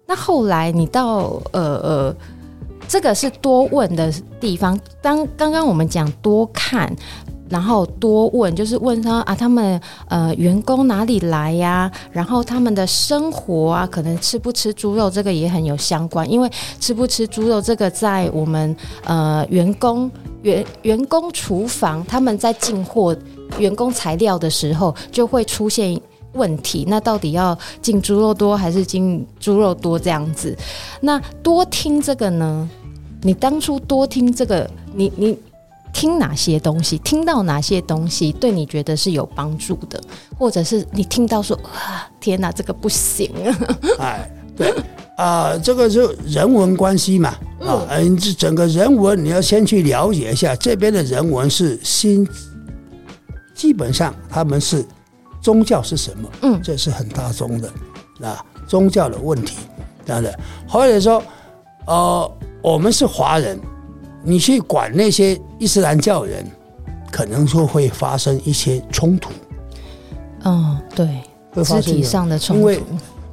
[0.06, 2.16] 那后来你到呃呃。
[2.92, 4.78] 这个是多问的地方。
[5.02, 6.94] 当刚刚我们讲多看，
[7.48, 11.90] 然后多问，就是问他啊，他们呃员工哪里来呀？
[12.12, 16.30] 然后他们的生活啊，可能吃不吃猪肉，这个也很有相关。
[16.30, 16.52] 因为
[16.82, 18.76] 吃不吃猪肉，这个在我们
[19.06, 23.16] 呃员工员员工厨房，他们在进货
[23.58, 25.98] 员工材料的时候，就会出现
[26.34, 26.84] 问题。
[26.90, 30.54] 那到底要进猪肉多还是进猪肉多这样子？
[31.00, 32.70] 那多听这个呢？
[33.22, 35.38] 你当初多听这个，你你
[35.94, 36.98] 听哪些东西？
[37.00, 40.02] 听到哪些东西对你觉得是有帮助的？
[40.38, 43.58] 或者是你听到说啊，天哪，这个不行啊！
[44.00, 44.72] 哎，对
[45.18, 47.30] 啊、呃，这个是人文关系嘛
[47.60, 52.28] 啊，嗯，这整个人文你要先去了解一下，这边的人文是新，
[53.54, 54.84] 基本上他们是
[55.42, 56.30] 宗教是什么？
[56.42, 57.72] 嗯，这是很大宗的
[58.28, 59.58] 啊，宗教的问题
[60.06, 61.22] 这样的，或者说。
[61.92, 63.60] 呃，我们是华人，
[64.24, 66.50] 你去管那些伊斯兰教人，
[67.12, 69.30] 可能就会发生一些冲突。
[70.46, 71.06] 嗯，对，
[71.52, 72.60] 会发生肢体上的冲突。
[72.62, 72.82] 因为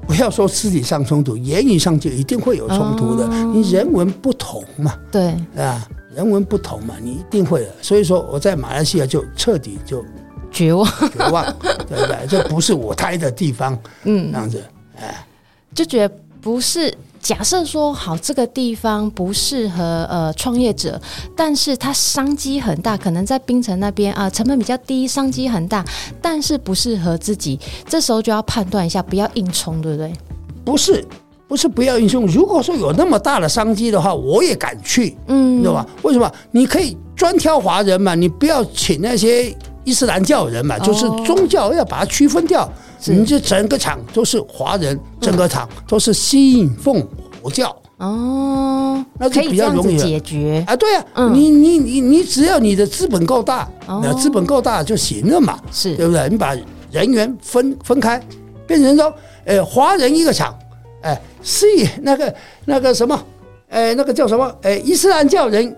[0.09, 3.27] 不要说肢体上冲突，言语上就一定会有冲突的。
[3.29, 7.73] 哦、你人文不同嘛，对啊，人文不同嘛，你一定会的。
[7.81, 10.05] 所以说我在马来西亚就彻底就
[10.51, 11.45] 绝望，绝望，
[11.89, 12.27] 对不对？
[12.29, 14.65] 这不是我待的地方，嗯，这样子，
[14.97, 15.25] 哎，
[15.73, 16.93] 就觉得不是。
[17.21, 21.01] 假设说好，这个地方不适合呃创业者，
[21.37, 25.85] 但是它商机很大，可能在槟城那边啊、呃，成本比较低，商机很大，
[26.23, 30.13] 但是不适合自己，这时候就要判断一下，不要硬冲，对不对？
[30.65, 31.05] 不是，
[31.47, 32.27] 不是不要硬冲。
[32.27, 35.87] 如果说有那么大的商机的话，我也敢去，嗯，你知道吧？
[36.03, 36.31] 为什么？
[36.53, 39.55] 你可以专挑华人嘛，你不要请那些
[39.85, 42.71] 伊斯兰教人嘛，就是宗教要把它区分掉。
[43.07, 47.07] 你这整个厂都是华人，整个厂都是信奉
[47.41, 50.65] 佛教哦，那就比较容易解决。
[50.67, 50.77] 啊。
[50.77, 55.97] 对啊，你你你你只要你的资本够大，那资本够大就行了嘛，是。
[55.97, 56.29] 对不对？
[56.29, 56.57] 你把
[56.91, 58.23] 人员分分开，
[58.67, 59.13] 变成说，
[59.45, 60.57] 呃，华人一个厂，
[61.03, 61.67] 哎，是
[62.03, 62.35] 那个
[62.65, 63.21] 那个什么，
[63.69, 65.77] 哎，那个叫什么，哎，伊斯兰教人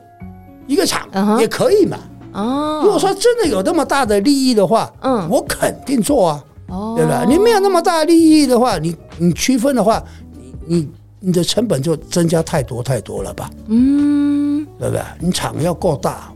[0.66, 1.98] 一个厂也可以嘛。
[2.32, 6.44] 哦，如果说真的有那么大的利益的话，嗯，我肯定做啊。
[6.70, 7.24] 哦，对吧？
[7.28, 10.02] 你没有那么大利益的话，你你区分的话，
[10.36, 13.50] 你你你的成本就增加太多太多了吧？
[13.66, 15.02] 嗯，对不对？
[15.18, 16.32] 你厂要够大。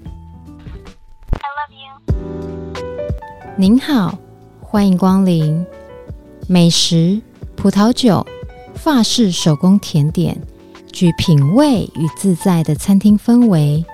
[1.30, 2.14] I love you。
[3.56, 4.18] 您好，
[4.60, 5.64] 欢迎光临。
[6.46, 7.22] 美食、
[7.56, 8.26] 葡萄酒、
[8.74, 10.38] 法式手工甜点，
[10.92, 13.84] 具品味与自在的餐厅氛围。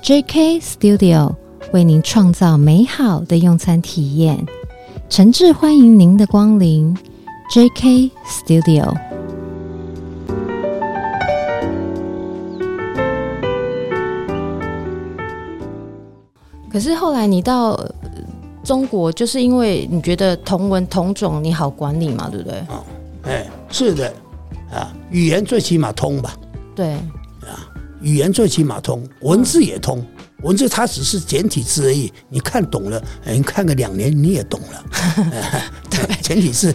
[0.00, 1.34] JK Studio
[1.72, 4.46] 为您创造美好的用餐体验。
[5.08, 6.94] 诚挚欢迎您的光临
[7.50, 8.94] ，JK Studio。
[16.70, 17.82] 可是后来你到
[18.62, 22.58] 中国，就是因为你觉得同文同种你好管理嘛，对不对？
[22.68, 22.84] 哦，
[23.22, 24.12] 哎，是的，
[24.70, 26.36] 啊，语言最起码通吧？
[26.76, 26.92] 对，
[27.40, 27.66] 啊，
[28.02, 29.98] 语言最起码通，文字也通。
[29.98, 30.06] 嗯
[30.42, 34.84] 文字它只是简体字而已，你看懂了，你看个两年你也懂了。
[35.90, 36.72] 对，简体字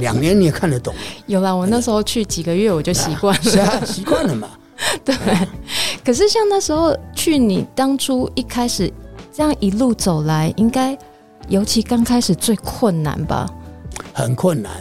[0.00, 0.94] 两年你也看得懂。
[1.26, 3.42] 有啦，我那时候去几个月我就习惯了。
[3.42, 4.50] 是啊，习惯了嘛。
[5.02, 5.16] 对。
[6.04, 8.92] 可是像那时候去，你当初一开始
[9.32, 10.96] 这样一路走来，应该
[11.48, 13.48] 尤其刚开始最困难吧？
[14.12, 14.72] 很困难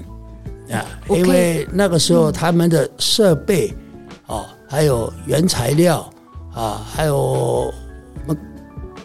[0.72, 3.74] 啊，因为那个时候他们的设备
[4.28, 6.10] 哦，还有原材料
[6.54, 7.74] 啊，还有。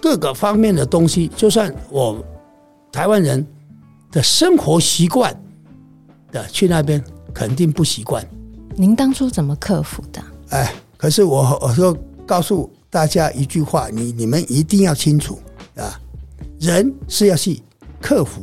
[0.01, 2.25] 各个方面的东西，就算我
[2.91, 3.47] 台湾人
[4.11, 5.35] 的生活习惯
[6.33, 7.03] 的去那边，
[7.35, 8.27] 肯定不习惯。
[8.77, 10.23] 您当初怎么克服的？
[10.51, 15.39] 哎，可是我我说告诉大家一句话，你你们一定要清楚
[15.77, 16.01] 啊，
[16.59, 17.61] 人是要去
[18.01, 18.41] 克服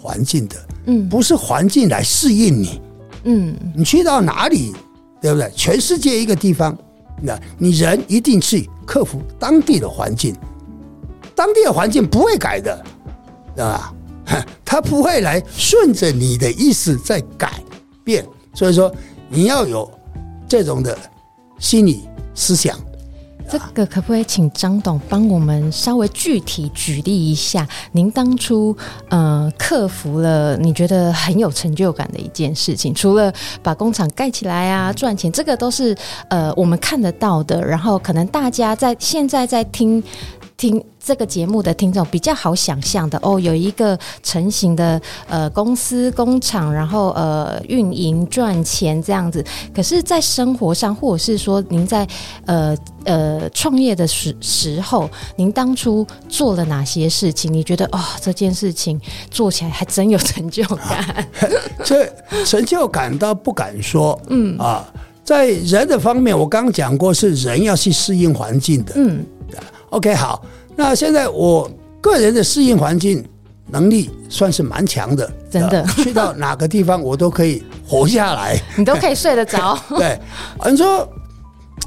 [0.00, 2.80] 环境的，嗯，不是环境来适应你，
[3.24, 4.74] 嗯，你去到哪里，
[5.20, 5.50] 对不对？
[5.54, 6.76] 全世界一个地方，
[7.20, 10.34] 那你人一定去克服当地的环境。
[11.34, 12.84] 当地的环境不会改的，
[13.54, 13.92] 对吧？
[14.64, 17.62] 他不会来顺着你的意思在改
[18.02, 18.92] 变，所以说
[19.28, 19.88] 你要有
[20.48, 20.96] 这种的
[21.58, 22.76] 心理思想。
[23.46, 27.68] 这个可不可以请张董帮我们稍微具体举例一下？
[27.92, 28.74] 您当初
[29.10, 33.30] 呃克服了你觉得很有成就感的一件事情，除了
[33.62, 35.94] 把工厂盖起来啊赚钱，这个都是
[36.30, 37.62] 呃我们看得到的。
[37.62, 40.02] 然后可能大家在现在在听。
[40.56, 49.44] 听这个节目的听众比较好想象的哦，有一个成型的呃公司工厂，然后呃运营赚钱这样子。
[49.74, 52.06] 可是，在生活上，或者是说您在
[52.46, 57.52] 呃呃创业的时时候，您当初做了哪些事情？
[57.52, 61.28] 你觉得哦，这件事情做起来还真有成就感？
[61.84, 62.08] 这
[62.44, 64.86] 成就感倒不敢说，嗯啊，
[65.24, 69.26] 在人的方面，我刚刚讲过，是人要去适应环境的，嗯。
[69.94, 73.24] OK，好，那现在我个人的适应环境
[73.70, 79.78] 能力算是蛮强的，真的，去到哪个地方我都可以活下来， 你都可以睡得着。
[79.96, 80.18] 对，
[80.68, 81.08] 你说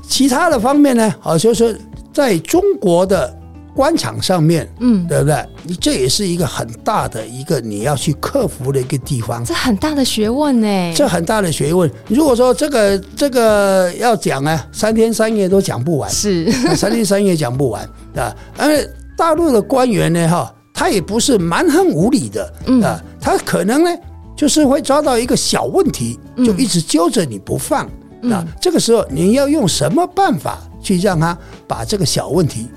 [0.08, 1.14] 其他的方面呢？
[1.20, 1.80] 好，就是
[2.14, 3.38] 在中国的。
[3.78, 5.46] 官场上面，嗯，对不对？
[5.64, 10.94] 你这也是一个很大的一个你要去克服的一个地方，这很大的学问呢。
[10.96, 11.88] 这很大的学问。
[12.08, 16.52] 如果说这个这个要讲啊，三天三夜都讲不完，是。
[16.76, 17.88] 三天三夜讲不完。
[18.16, 18.36] 啊。
[18.60, 22.52] 因为大陆的官员呢，哈，他也不是蛮横无理的，
[22.82, 23.92] 啊，他可能呢
[24.36, 27.88] 就是会抓到一个小问题，就一直揪着你不放，
[28.22, 32.68] 那这个时候你要用什么办法去让他把这个小问题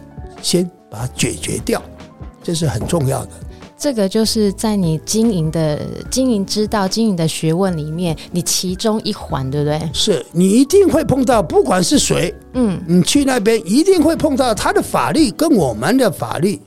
[0.42, 1.82] 先把它解决掉？
[2.42, 3.30] 这是很重要的。
[3.78, 5.80] 这个就是在你经营的
[6.10, 9.80] 经营之道、经营的学问里面，你其中一环，对不对？
[9.94, 16.60] 是你一定会碰到，不管是谁，嗯，你去那边一定会碰到他的法律跟我们的法律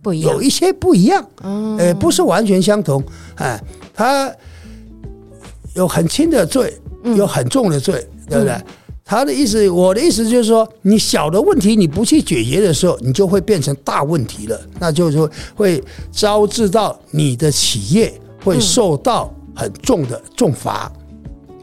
[0.00, 3.02] 不一样，有一些不一样，嗯，呃，不是完全相同，
[3.34, 3.60] 哎，
[3.92, 4.32] 他
[5.74, 6.72] 有很轻的罪，
[7.16, 7.94] 有很重的罪，
[8.28, 8.52] 对不对？
[8.52, 8.64] 嗯
[9.10, 15.82] 他的意思，我的意思就是说，你小的问题你不去解决的时候，你就会变成大问题了，那就是说会
[16.12, 20.88] 招致到你的企业会受到很重的重罚。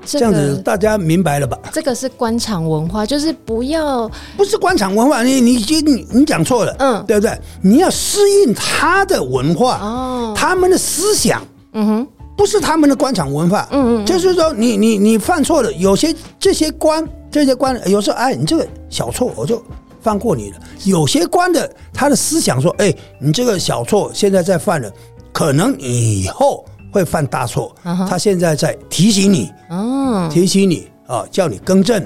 [0.03, 1.57] 这样子大家明白了吧？
[1.71, 7.31] 这个是官场文化，就是不要不是官场文化，你你你你讲错了，嗯，对不对？
[7.61, 11.41] 你要适应他的文化哦，他们的思想，
[11.71, 12.07] 嗯哼，
[12.37, 17.05] 不是他们的官场文化，嗯嗯，就是说你你你犯错了，有些这些官。
[17.29, 19.61] 这些官有时候哎，你这个小错我就
[20.01, 20.57] 放过你了。
[20.85, 24.89] 有些官的他的思想说，哎，你这个小错现在在犯了，
[25.33, 27.75] 可能以后会犯大错。
[27.83, 32.01] 他现在在提醒你，哦提醒你啊，叫你更正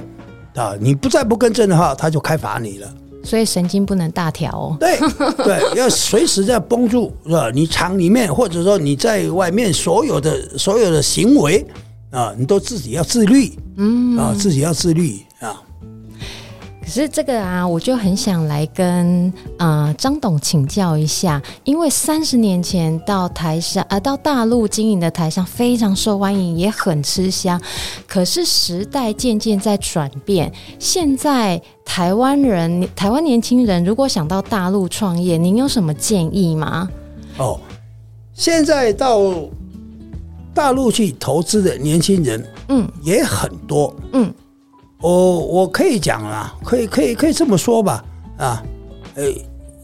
[0.56, 2.88] 啊，你不再不更正的话，他就开罚你了。
[3.24, 4.78] 所以神经不能大条哦。
[4.80, 4.98] 对
[5.44, 7.50] 对，要随时在绷住是吧？
[7.54, 11.66] 你厂里面或者说你在外面所有的所有的行为。
[12.12, 15.62] 啊，你都自己要自律，嗯，啊，自己要自律啊。
[16.92, 19.26] 可是这个啊，我就很想来跟
[19.58, 27.58] 啊、呃、张董请教一下，因为三十年前到台上啊、呃，到大陆经营的台商非常受欢迎，也很吃香。
[28.06, 36.90] 可是时代渐渐在转变，现在台湾人、台湾年轻人如果想到大陆创业，您有什么建议吗？
[37.38, 37.58] 哦，
[38.34, 39.18] 现在到。
[40.54, 44.34] 大陆去投资的年轻人，嗯，也很多，嗯，
[45.02, 48.04] 我我可以讲啦，可以可以可以这么说吧，
[48.38, 48.64] 啊，
[49.16, 49.24] 呃，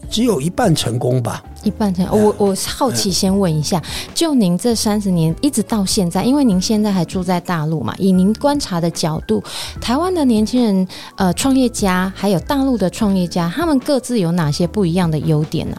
[0.08, 2.22] 只有一半成功吧，一半成功。
[2.22, 3.82] 我我好奇先问一下，
[4.14, 9.42] 就您这三十年一直到现在，因为您现在还住在大陆嘛，以您观察的角度，
[9.80, 15.76] 台湾的年轻人，呃，创业家还有大陆的创业家，他们各自有哪些不一样的优点呢？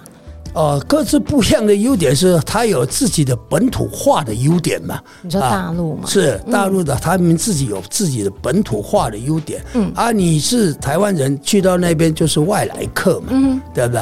[0.53, 4.99] 哦，各自不一样的优点是，他有自己的本土化的优点嘛？
[5.21, 6.07] 你说大陆嘛？
[6.07, 9.63] 是大陆的，他们自己有自己的本土化的优点。
[9.73, 13.27] 嗯，啊，你是台湾人去到那边就是外来客嘛？
[13.29, 14.01] 嗯，对不对？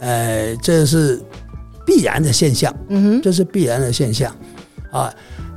[0.00, 1.20] 呃，这是
[1.86, 2.74] 必然的现象。
[2.88, 4.30] 嗯哼，这是必然的现象。
[4.92, 5.12] 啊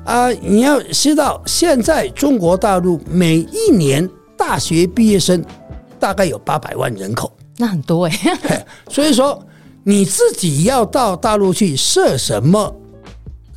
[0.06, 5.44] 啊，你要知道，现在中国大陆每一年大学毕业生
[6.00, 8.66] 大概有八百万人口，那很多哎、欸。
[8.90, 9.38] 所以说。
[9.84, 12.76] 你自己要到大陆去设什么、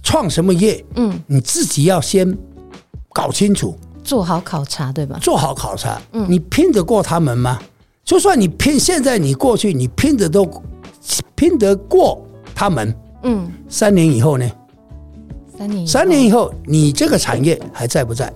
[0.03, 0.85] 创什么业？
[0.97, 2.37] 嗯，你自己要先
[3.13, 5.19] 搞清楚，做好考察，对吧？
[5.21, 7.59] 做好考察，嗯，你拼得过他们吗？
[8.05, 10.49] 就算你拼，现在你过去，你拼得都
[11.35, 14.51] 拼得过他们，嗯，三年以后呢？
[15.59, 18.33] 三年，三年以后，你这个产业还在不在？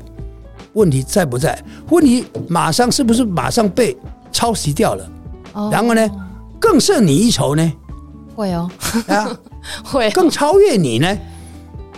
[0.74, 1.58] 问题在不在？
[1.90, 3.96] 问题马上是不是马上被
[4.30, 5.10] 抄袭掉了？
[5.54, 6.08] 哦，然后呢？
[6.60, 7.72] 更胜你一筹呢？
[8.34, 8.70] 会哦，
[9.08, 9.36] 啊，
[9.84, 11.18] 会更超越你呢？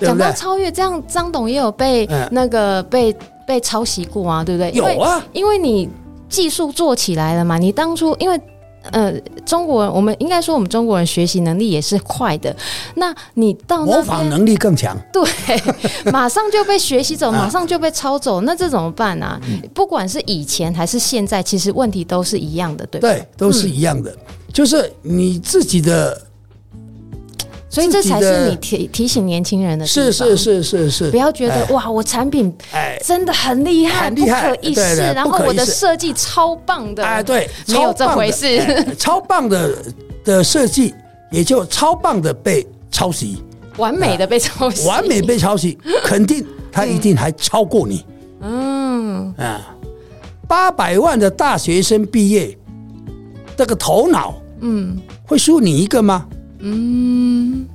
[0.01, 3.15] 讲到超越，这样张董也有被那个被
[3.47, 4.71] 被抄袭过啊，对不对？
[4.73, 5.89] 有啊，因为你
[6.29, 7.59] 技术做起来了嘛。
[7.59, 8.41] 你当初因为
[8.93, 9.13] 呃，
[9.45, 12.55] 中国人，我们应该说我们中国人学习能力也是快的。
[12.95, 15.29] 那你到那模仿能力更强， 对，
[16.13, 19.39] 马上就被学习走， 马上就被抄走，那这怎么办啊？
[19.75, 24.17] 不管是以前还是现在，其实问题都是一样的，对对，都是一样的。
[24.53, 26.20] 就是你自己的，
[27.68, 29.86] 所以这才是你提提醒年轻人的。
[29.86, 32.53] 是是是是是，不要觉得哇，我产品
[33.05, 38.61] 真的很厉害，不可一世，然后我的设计超棒的，哎，对，没有这回事。
[38.99, 39.74] 超棒的
[40.24, 40.94] 的设计
[41.30, 43.42] 也就超棒的被抄袭，
[43.76, 48.05] 完美的被抄袭，完美被抄袭，肯定他一定还超过你。
[48.40, 49.76] 嗯啊，
[50.49, 52.59] 八百万的大学生毕业。
[53.59, 54.97] 这个头脑，嗯，
[55.27, 56.25] 会输你一个吗？
[56.61, 57.67] 嗯，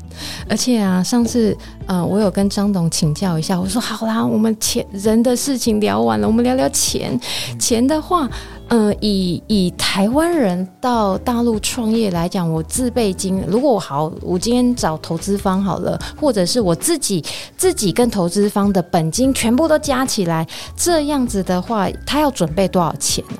[0.47, 1.57] 而且啊，上次
[1.87, 7.19] 呃，我有跟张董请教一下，我说好啦，我们钱人的事情聊完了，我们聊聊钱。
[7.59, 8.29] 钱的话，
[8.69, 17.21] 呃，以以台湾人到大陆创业来讲，我自备金，如果我好，我今天找投资方好了，或者是我自己
[17.57, 23.35] 自己跟投资方的本金全部都加起来，这样子的话，他要准备多少钱呢？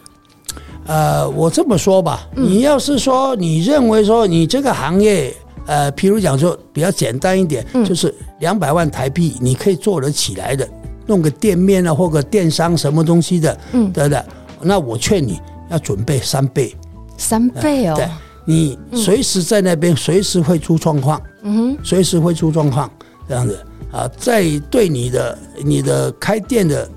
[0.86, 5.34] 呃，我这么说吧，你要是说你认为说你这个行业，
[5.66, 10.68] 呃，譬如讲说比较简单一点，就是两百万台币你可以做得起来的，
[11.08, 14.22] 弄个店面啊，或个电商什么东西的，嗯，对不对？
[14.62, 16.76] 那我劝你要准备三倍，
[17.18, 18.08] 三倍哦，对，
[18.46, 22.90] 你随时在那边，随时会出状况，嗯哼，随时会出状况，
[23.28, 23.58] 这样子。
[23.92, 26.90] 啊，在对你的你的开店的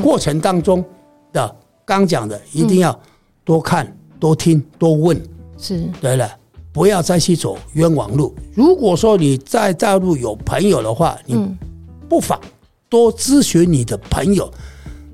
[0.00, 0.84] 过程当中
[1.32, 2.96] 的刚讲的，一定要
[3.46, 5.18] 多看、多听、多问，
[5.56, 5.88] 是。
[6.00, 6.28] 对了，
[6.72, 8.34] 不要再去走冤枉路。
[8.54, 11.56] 如果说你在大陆有朋友的话，你
[12.08, 12.38] 不妨
[12.88, 14.52] 多咨询你的朋友，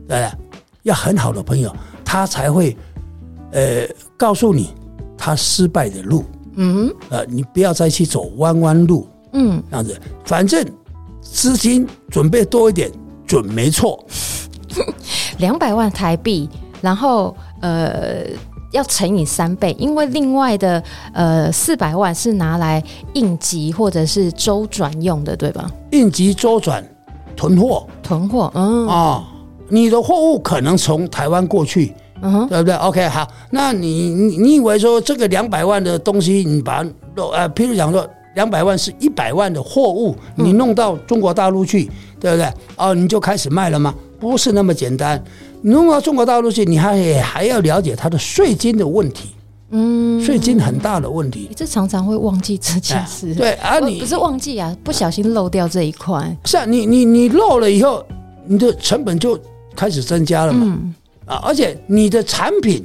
[0.08, 0.34] 对了，
[0.84, 1.70] 要很好的朋友。
[2.04, 2.74] 他才会，
[3.50, 4.74] 呃，告诉你
[5.16, 6.24] 他失败的路，
[6.54, 10.66] 嗯，呃，你不要再去走弯弯路，嗯，这样子，反正
[11.20, 12.90] 资金准备多一点
[13.26, 14.02] 准没错，
[15.38, 16.48] 两百万台币，
[16.80, 18.26] 然后呃
[18.72, 20.82] 要乘以三倍，因为另外的
[21.14, 22.82] 呃四百万是拿来
[23.14, 25.70] 应急或者是周转用的，对吧？
[25.92, 26.86] 应急周转
[27.34, 29.24] 囤货，囤货，嗯啊、哦，
[29.68, 31.94] 你的货物可能从台湾过去。
[32.24, 36.86] 嗯，对不对？OK，好，那你你你以为说这个两百万的东西，你把
[37.16, 41.90] 呃，譬如讲说两百万是一百万的货物，你弄到中国大陆去，
[42.20, 42.48] 对不对？
[42.76, 43.92] 哦，你就开始卖了吗？
[44.20, 45.20] 不是那么简单。
[45.62, 49.30] 你弄到中国大陆去，你还还要了解它的税金的问题，
[49.70, 51.50] 嗯，税金很大的问题。
[51.56, 56.36] 这常常会忘记这件事，对啊，你不是忘记啊，不小心漏掉这一块。
[56.44, 58.04] 是啊，你你你漏了以后，
[58.44, 59.38] 你的成本就
[59.76, 60.60] 开始增加了嘛。
[60.64, 60.94] 嗯
[61.24, 61.40] 啊！
[61.44, 62.84] 而且你的产品，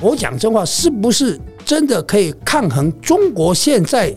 [0.00, 4.14] 我讲真话，是不是真的可以抗衡中国现在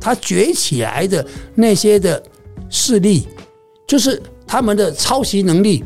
[0.00, 2.20] 它崛起来的那些的
[2.70, 3.28] 势力？
[3.86, 5.84] 就是他们的抄袭能力，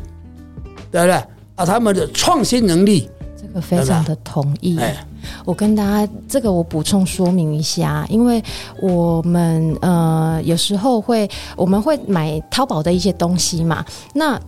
[0.91, 1.13] 对不对？
[1.55, 3.09] 啊，他们的创新能力，
[3.39, 4.79] 这个非常的同意。
[5.43, 8.43] 我跟大家这个我补充说明一下，因为
[8.81, 14.39] 我们呃有时候会我们会买淘宝的一些东西嘛，那。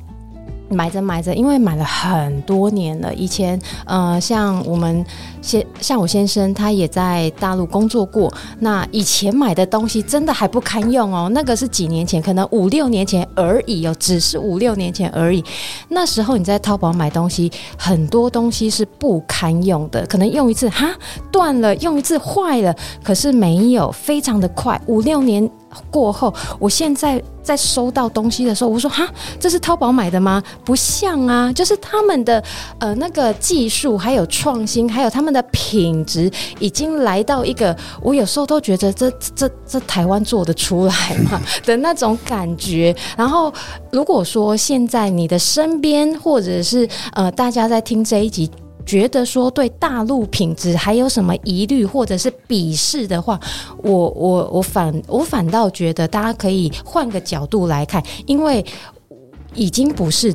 [0.72, 3.12] 买着买着，因为买了很多年了。
[3.16, 5.04] 以前，呃，像我们
[5.42, 8.32] 先，像我先生，他也在大陆工作过。
[8.60, 15.44] 那以前买的东西真的还不堪用哦，那个是几年前，可能五六年前而已哦，只是五六年前而已。
[15.90, 20.94] 那时候你在淘宝买东西，很多东西是不堪用的，可能用一次哈
[21.32, 25.50] 断了，用一次坏了，可是没有，非常的快，五六年。
[25.92, 29.08] 过后，我现在在收到东西的时候，我说哈，
[29.40, 30.42] 这是淘宝买的吗？
[30.66, 32.44] 不像啊，就是他们的
[32.80, 40.94] 呃那个技术，还有创新，还有他们的品质，已经来到一个我有时候都觉得这这这台湾做得出来
[41.30, 42.96] 嘛 的那种感觉。
[43.18, 43.54] 然后
[43.92, 48.50] 如果说现在你的身边或者是呃大家在听这一集。
[48.86, 53.40] 觉得说对大陆品质还有什么疑虑或者是鄙视的话，
[53.84, 58.66] 我我我反我反倒觉得大家可以换个角度来看，因为
[59.54, 60.34] 已经不是。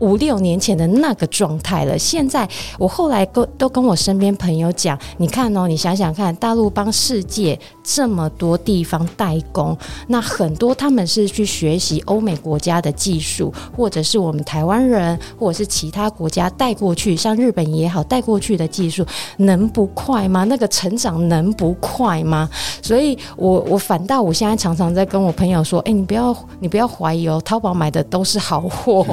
[0.00, 1.98] 五六年前的那个状态了。
[1.98, 9.76] 现在我后来跟都跟我身边朋友讲，你看哦，你想想看，大陆帮世界这么多地方代工，
[10.06, 19.04] 那很多他们是去学习欧美国家的技术，或者是我们台湾人，或者是其他国家带过去，像日本也好带过去的技术，
[19.38, 20.44] 能不快吗？
[20.44, 22.48] 那个成长能不快吗？
[22.82, 29.06] 所以我我反倒我现在常常在跟我朋友说，哎，你不要你不要怀疑哦，淘宝买的都是好货。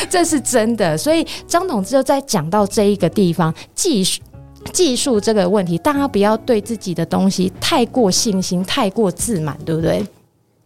[0.08, 4.20] 这是真的，所以张董就在讲到这一个地方，技术
[4.72, 10.04] 技术这个问题，大家不要对自己的东西太过信心、太过自满，对不对？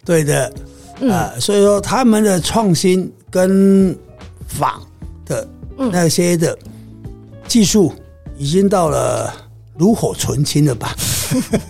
[0.04, 0.52] 对的，
[1.00, 3.96] 嗯、呃，所以说他们的创新跟
[4.46, 4.82] 仿
[5.24, 6.56] 的那些的
[7.46, 7.92] 技术，
[8.36, 9.32] 已经到了
[9.78, 10.94] 炉火纯青了吧？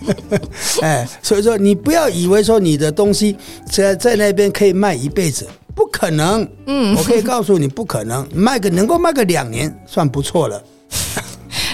[0.81, 3.35] 哎，所以说你不要以为说你的东西
[3.71, 5.47] 在在那边可以卖一辈子。
[5.75, 8.25] 不可能，嗯，我可以告诉你，不可能。
[8.33, 10.63] 卖个能够卖个两年，算不错了。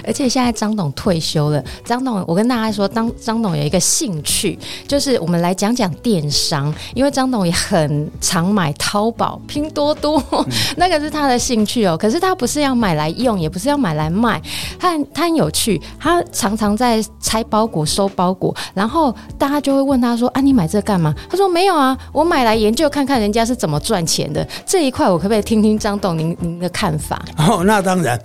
[0.06, 10.46] 而且现在张董退休了，张董，我跟大家说，张张董有一个兴趣，就是我们来讲讲电商，因为张董也很常买淘宝、拼多多，嗯、
[10.78, 11.98] 那个是他的兴趣哦。
[11.98, 14.42] 可是他不是要买来用，也不是要买来卖，
[14.80, 27.22] 他他很有趣，他常常在拆包裹、收包裹，然后大家就会问他说：“啊，你买这干嘛？”他说：“没有啊，我买来研究看看人家是怎么赚钱的。”这一块我可不可以听听张董您您的看法？
[27.38, 28.20] 哦，那当然。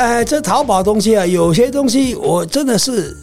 [0.00, 3.14] 哎，这淘宝东西啊，有些东西我真的是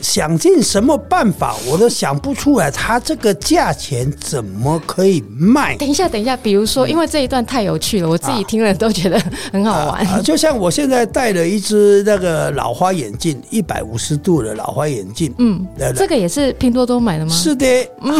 [0.00, 5.76] 想尽什么办法，我都想不出来，它这个价钱怎么可以卖？
[5.76, 10.04] 等一下，等一下，比如说，因为这一段太有趣了，我自己听了都觉得很好玩。
[10.04, 17.32] 啊啊、就像我现在戴了一只那个老花眼镜，一百五十度的老花眼镜，嗯，这个也是拼多多买的吗？
[17.32, 17.66] 是的，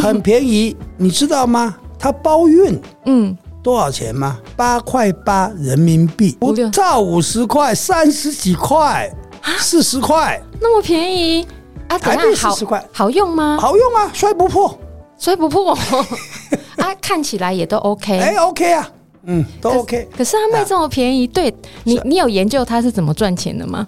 [0.01, 1.77] 很便宜，嗯、你知道吗？
[1.99, 3.37] 它包运，嗯。
[3.63, 4.39] 多少钱吗？
[4.57, 9.11] 八块八人民币，不到五十块，三十几块，
[9.59, 11.47] 四十块，那么便宜
[11.89, 11.99] 啊？
[11.99, 13.59] 台币四十块，好用吗？
[13.61, 14.79] 好用啊，摔不破，
[15.19, 15.73] 摔不破
[16.77, 18.91] 啊，看起来也都 OK， 哎，OK 啊，
[19.25, 20.19] 嗯，都 OK 可。
[20.19, 21.55] 可是它卖这么便宜，对
[21.85, 23.87] 你，你有研究它是怎么赚钱的吗？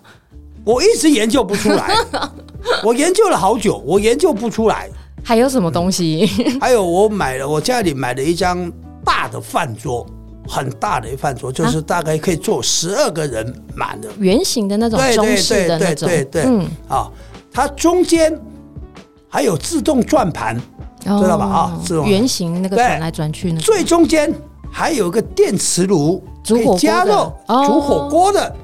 [0.64, 1.92] 我一直研究不出来，
[2.84, 4.88] 我研究了好久，我研究不出来。
[5.24, 6.26] 还有什么东西？
[6.60, 8.70] 还有我买了，我家里买了一张
[9.04, 10.06] 大的饭桌，
[10.48, 14.08] 很大的一饭桌，就是大概可以坐十二个人满的。
[14.18, 16.66] 圆形的那种，中式的那种，对对对，嗯。
[16.88, 17.10] 啊，
[17.52, 18.38] 它中间
[19.28, 20.56] 还有自动转盘，
[21.00, 21.46] 知道吧？
[21.46, 24.32] 啊，自动圆形那个转来转去，最中间
[24.70, 28.54] 还有个电磁炉，可以加热煮火锅的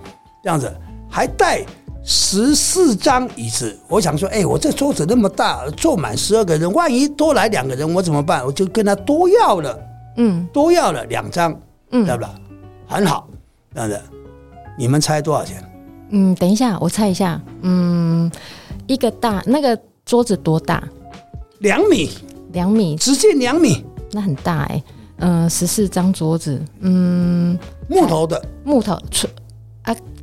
[0.43, 0.72] 这样子，
[1.09, 1.64] 还带。
[2.11, 8.43] 十四张椅子，我想说，哎，我这桌子那么大，坐满十二个人，万一多来两个人，我怎么办？
[8.47, 9.78] 我就跟他多要了，
[10.19, 11.59] 嗯，都要了两张，
[11.91, 12.29] 嗯，对不对？
[12.87, 13.29] 很好，
[13.75, 14.01] 这样子，
[14.77, 15.64] 你们猜多少钱？
[16.11, 18.31] 嗯，等一下，我猜一下，嗯，
[18.87, 20.83] 一个大那个桌子多大？
[21.61, 22.11] 两米，
[22.53, 24.83] 两米，直径两米，那很大哎，
[25.19, 27.59] 嗯，十四张桌子，嗯，
[27.89, 29.03] 木头的，木头啊，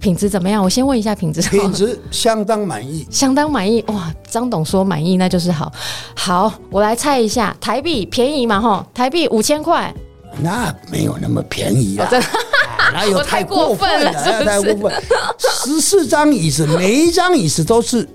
[0.06, 0.64] 品质怎么样？
[0.64, 1.42] 我先问一下品质。
[1.50, 4.14] 品质相当满意， 相当满意哇！
[4.30, 5.74] 张董说满意，那就是好。
[6.16, 8.62] 好，我来猜一下，台币便宜嘛？
[8.62, 9.92] 哈，台币五千块。
[10.44, 12.08] 那没有那么便宜啊！
[12.94, 14.14] 哪有 太过分了？
[14.14, 15.04] 太过分！
[15.40, 18.08] 十四张椅子，每一张椅子都是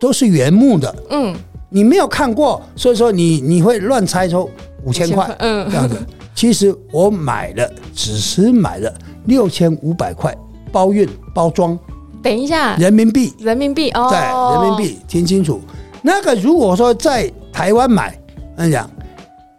[0.00, 0.92] 都是原木的。
[1.10, 1.32] 嗯，
[1.68, 4.50] 你没有看过，所以说你你会乱猜说
[4.82, 5.32] 五千块。
[5.38, 5.96] 嗯，这样子。
[6.34, 8.92] 其实我买了，只是买了
[9.26, 10.36] 六千五百块。
[10.72, 11.78] 包运包装，
[12.22, 15.60] 等一下，人民币，人民币哦，对，人民币，听清楚。
[16.02, 18.18] 那个如果说在台湾买，
[18.56, 18.88] 我讲，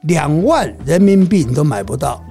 [0.03, 2.21] 两万人民币你都买不到，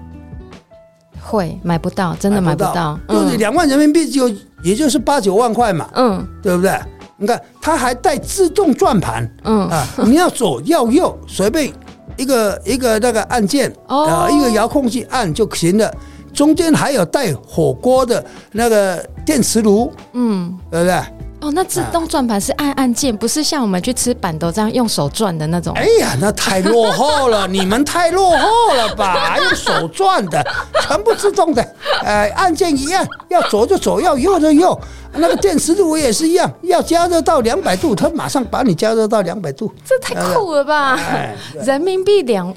[1.21, 2.99] 会买不到，真的买不到。
[3.09, 4.29] 就是两万人民币就
[4.63, 6.79] 也就是八九万块嘛，嗯，对不对？
[7.17, 9.69] 你看它还带自动转盘，嗯。
[9.69, 11.73] 啊，你要左要右，随便
[12.17, 15.93] 一个一个那个按键，哦，一个遥控器按就行了。
[16.33, 21.03] 中间还有带火锅的那个电磁炉，嗯，对不对？
[21.41, 25.73] 哦，那自动转盘是按按键，不是像我们去吃板豆这样用手转的那种。
[25.75, 29.15] 哎呀，那太落后了，你们太落后了吧？
[29.25, 30.45] 还用手转的，
[30.83, 31.67] 全部自动的，
[32.05, 34.79] 呃，按键一样，要左就左，要右就右。
[35.15, 39.73] 那个电磁炉也是一样，要加热到两百度，它马上把你加热到两百度。
[39.83, 40.95] 这太酷了吧？
[40.97, 42.55] 哎、人民币两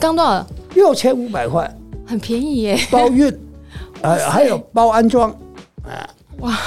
[0.00, 0.44] 刚多少？
[0.74, 1.72] 六千五百块。
[2.06, 3.32] 很便宜耶，包运，
[4.02, 5.30] 呃，还有包安装，
[5.82, 6.08] 啊，
[6.40, 6.58] 哇！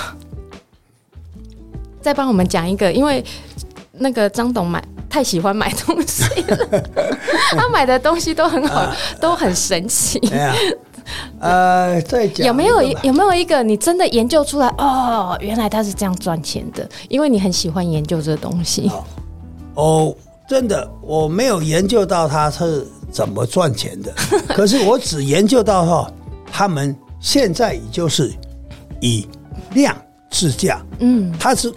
[2.01, 3.23] 再帮我们讲一个，因为
[3.91, 6.83] 那个张董买太喜欢买东西了，
[7.51, 10.19] 他买的东西都很好，都很神奇。
[11.39, 14.67] 呃，再讲有没有有没有一个你真的研究出来？
[14.77, 18.89] 哦，原来他是这样赚钱的，因为你很喜欢研究这东西。
[19.75, 20.15] 哦，
[20.47, 22.88] 真的，我没有研究到他是。
[23.18, 24.13] 怎么赚钱的？
[24.53, 26.13] 可是我只研究到哈，
[26.51, 28.32] 他们现在也就是
[29.01, 29.28] 以
[29.74, 29.97] 量
[30.30, 31.74] 制价，嗯，它是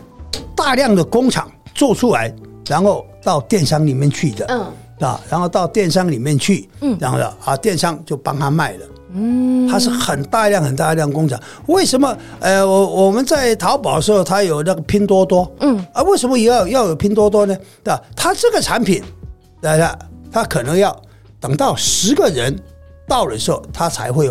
[0.54, 2.30] 大量的工厂做出来，
[2.68, 11.40] 然后到电商里面去的，嗯，啊，然后到电商里面去，嗯，然后啊，电商就帮他卖了，嗯，它是很大量很大量工厂。
[11.68, 12.14] 为什么？
[12.40, 17.56] 呃，我我们在淘宝的时候，它有那个拼多多，嗯，啊，为什么也要要有拼多多呢？
[17.82, 18.02] 对吧？
[18.14, 19.02] 它这个产品，
[19.62, 19.98] 来了，
[20.30, 20.94] 它可能要。
[21.40, 22.54] 等到十个人
[23.08, 24.30] 到的时候，他才会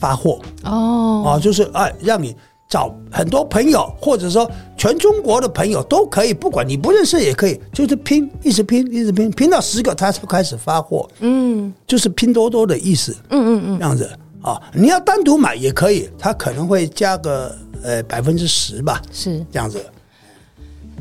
[0.00, 2.34] 发货哦，啊，就是哎，让你
[2.68, 11.08] 找很多朋友，或者说全中国的朋友都可以，不管你不认识也可以，就是拼，一直拼，一直拼，拼到十个，他才开始发货。
[11.20, 13.14] 嗯，就是拼多多的意思。
[13.28, 14.10] 嗯嗯嗯，这样子
[14.40, 17.54] 啊，你要单独买也可以，他可能会加个
[17.84, 19.84] 呃百分之十吧，是这样子。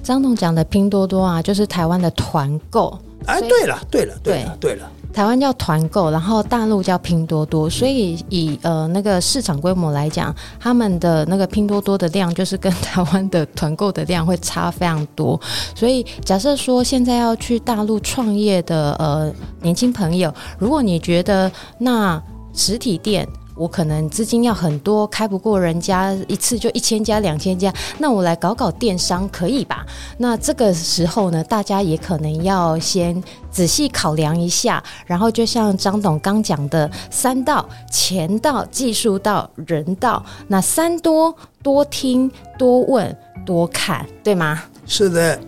[0.03, 2.95] 张总讲的拼多多啊，就是台湾的团购。
[3.25, 4.91] 哎，对了，对了，对了，对了。
[5.13, 15.39] 台湾叫团购，然后大陆叫拼多多，所以以呃那个市场规模来讲，他们的那个拼多多的量就是跟台湾的团购的量会差非常多。
[15.75, 19.31] 所以假设说现在要去大陆创业的呃
[19.61, 22.21] 年轻朋友，如果你觉得那
[22.53, 23.27] 实体店，
[23.61, 29.85] 我可能资金要很多，开不过人家一次就一千家、两千家，那我来搞搞电商可以吧？
[30.17, 34.83] 那这个时候呢，大家也可能要先仔细考量一下。
[35.05, 40.25] 然后就像张董刚讲的，三到：钱到、技术到、人到。
[40.47, 44.63] 那三多：多听、多问、多看，对吗？
[44.87, 45.39] 是的。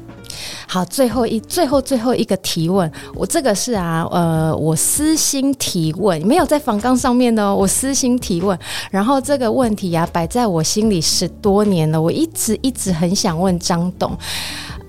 [0.68, 8.58] 好，最后一最后最后一个提问，我这个是啊，呃，我私心提问，没有在访纲上面的哦，我私心提问。
[8.92, 14.18] 然后这个问题啊，摆在我心里十多年了，我一直一直很想问张董，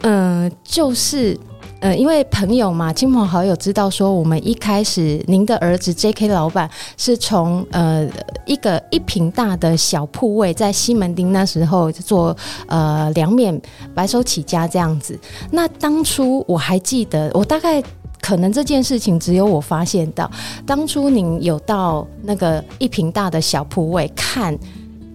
[0.03, 1.39] 嗯、就是。
[1.85, 6.29] 呃，因为朋友嘛，亲朋好友知道说，我们一开始您的儿子 J.K.
[6.29, 6.67] 老板
[6.97, 8.09] 是从呃
[8.47, 12.35] 一个一平大的小铺位，在西门町那时候做
[12.69, 13.61] 呃凉面，
[13.95, 15.21] 白手起家这样子。
[15.51, 17.83] 那当初我还记得，我大概
[18.19, 20.31] 可能这件事情只有我发现到，
[20.65, 24.59] 当初您有到那个一平大的小铺位看，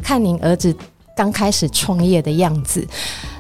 [0.04, 0.72] 看您儿子
[1.20, 2.88] 刚开始创业的样子。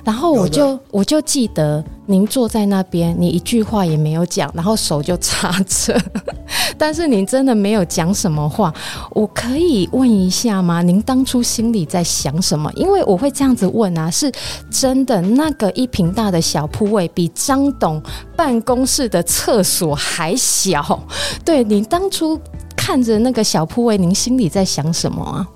[0.04, 5.98] 然后我就我就记得您坐在那边，你一句话也没有讲，然后手就插着，
[6.78, 8.74] 但是您真的没有讲什么话。
[9.12, 10.82] 我可以问一下吗？
[10.82, 12.70] 您当初心里在想什么？
[12.76, 14.30] 因为我会这样子问啊，是
[14.70, 18.02] 真的那个一平大的小铺位比张董
[18.36, 21.00] 办公室的厕所还小。
[21.46, 22.38] 对，你当初
[22.76, 25.48] 看着那个小铺位，您心里在想什么啊？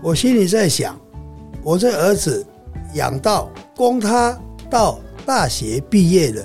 [0.00, 0.96] 我心里在想，
[1.62, 2.44] 我这儿子
[2.94, 3.50] 养到。
[3.74, 4.38] 供他
[4.70, 6.42] 到大学毕业了，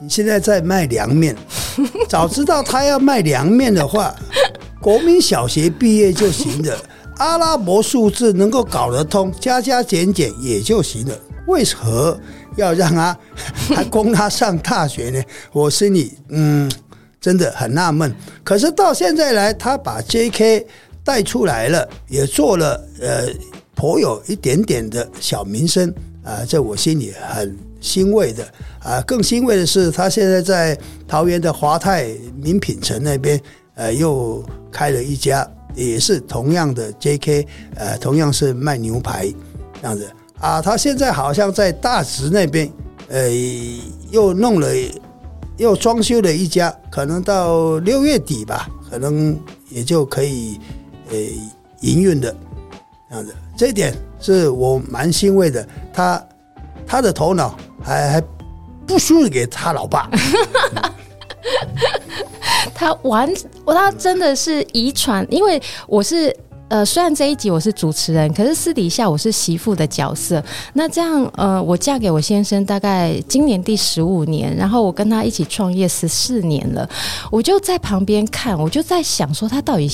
[0.00, 1.34] 你现在在卖凉面。
[2.08, 4.14] 早知道他要卖凉面的话，
[4.82, 6.76] 国民小学毕业就行了。
[7.18, 11.16] 阿拉伯数字能够搞得通，加加减减也就行了。
[11.46, 12.18] 为何
[12.56, 13.16] 要让他
[13.74, 15.22] 还供他上大学呢？
[15.52, 16.70] 我心里嗯
[17.20, 18.14] 真的很纳闷。
[18.42, 20.66] 可是到现在来，他把 J.K.
[21.04, 23.28] 带出来了，也做了呃
[23.76, 25.94] 颇有一点点的小名声。
[26.24, 28.44] 啊，在我心里很欣慰的
[28.82, 29.00] 啊！
[29.02, 32.08] 更欣慰的是，他现在在桃园的华泰
[32.42, 33.40] 名品城那边，
[33.76, 37.46] 呃，又开了一家，也是同样的 JK，
[37.76, 39.32] 呃，同样是卖牛排
[39.80, 40.10] 这样子
[40.40, 40.60] 啊。
[40.60, 42.68] 他现在好像在大直那边，
[43.06, 43.30] 呃，
[44.10, 44.68] 又弄了，
[45.58, 49.38] 又装修了一家，可能到六月底吧，可能
[49.70, 50.58] 也就可以
[51.08, 51.16] 呃
[51.82, 52.34] 营运的
[53.08, 53.32] 这样子。
[53.56, 53.94] 这一点。
[54.18, 56.26] 是我蛮欣慰的，他
[56.86, 57.54] 他的头脑
[57.84, 58.22] 还还
[58.86, 60.10] 不输给他老爸，
[62.74, 63.30] 他完
[63.62, 66.34] 我，他真的是遗传，因为我是
[66.68, 70.42] 呃，虽然这一集我是主持人，可是私底下我是媳妇的角色。
[70.72, 76.88] 那这样呃，我嫁给我先生大概今年第十五年，然后我跟他一起创业十四年了，
[77.30, 79.88] 我就在旁边看，我就在想说他到底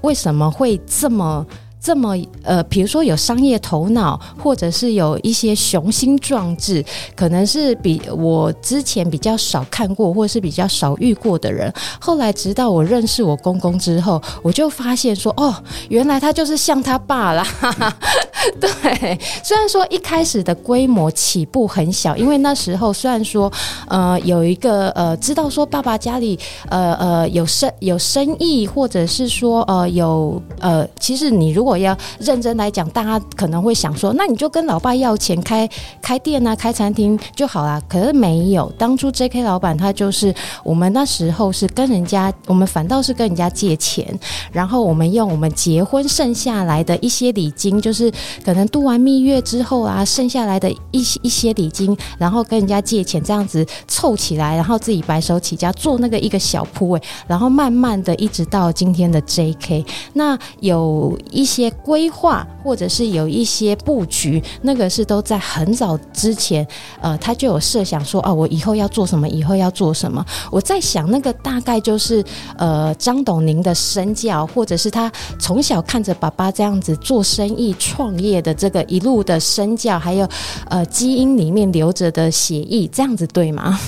[0.00, 1.46] 为什么会这么。
[1.86, 6.84] 这么呃，比如说有商业头脑，或者是有一些雄心壮志，
[7.14, 11.72] 可能是比我之前比较少看过，或者是比较少遇过的人。
[12.00, 15.54] 后来直到我认识我公公之后，我就发现说，哦，
[15.88, 17.46] 原来他就是像他爸啦。
[18.60, 23.52] 对，虽然说一开始的规模起步很小，因为那时候虽然说
[23.86, 26.36] 呃有一个呃知道说爸爸家里
[26.68, 35.68] 呃呃有生有生意，或者是说呃有呃，其实你如果要认真来讲，大家可能会想说，那你就跟老爸要钱开
[36.00, 37.80] 开店啊，开餐厅就好啦。
[37.88, 39.42] 可是没有，当初 J.K.
[39.42, 44.18] 老板他就是我们那时候是跟人家，我们反倒是跟人家借钱，
[44.52, 48.10] 然后我们用我们结婚剩下来的一些礼金，就是
[48.44, 59.84] 可能度完蜜月之后啊，剩下来的一些一些礼金，然后跟人家借钱这样子凑起来，然后自己白手起家做那个一个小铺位，然后慢慢的一直到今天的 J.K.
[60.14, 61.55] 那有一些。
[61.56, 66.66] 些规划或者是有一些布局，那个是都在很早之前，
[67.00, 70.24] 呃，他就有设想说，哦，我以后要做什么，以后要做什么。
[70.50, 72.22] 我在想，那个大概就是，
[72.58, 80.28] 呃，张董您的身教，或者是他从小看着爸爸这样子做生意、创业的这个一路的身教，还有
[80.68, 83.80] 呃基因里面留着的血意，这样子对吗？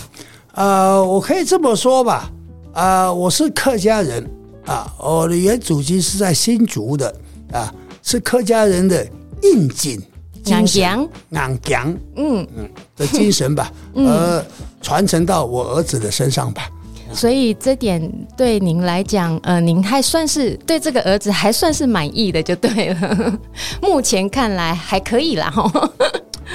[0.54, 2.30] 呃，我可以这么说吧，
[2.72, 4.24] 啊、呃，我是客家人
[4.64, 7.14] 啊，我的原祖籍是在新竹的。
[7.52, 7.72] 啊，
[8.02, 9.06] 是客家人的
[9.42, 10.00] 应景
[10.42, 14.44] 精神，硬颈，嗯嗯的精神吧， 嗯、而
[14.80, 16.68] 传承到我儿子的身上吧。
[17.12, 18.00] 所以这点
[18.36, 23.38] 对您来讲，呃，您还算是对这个儿子还算是满意的，就对了。
[23.80, 25.90] 目前看来还可以啦，哈，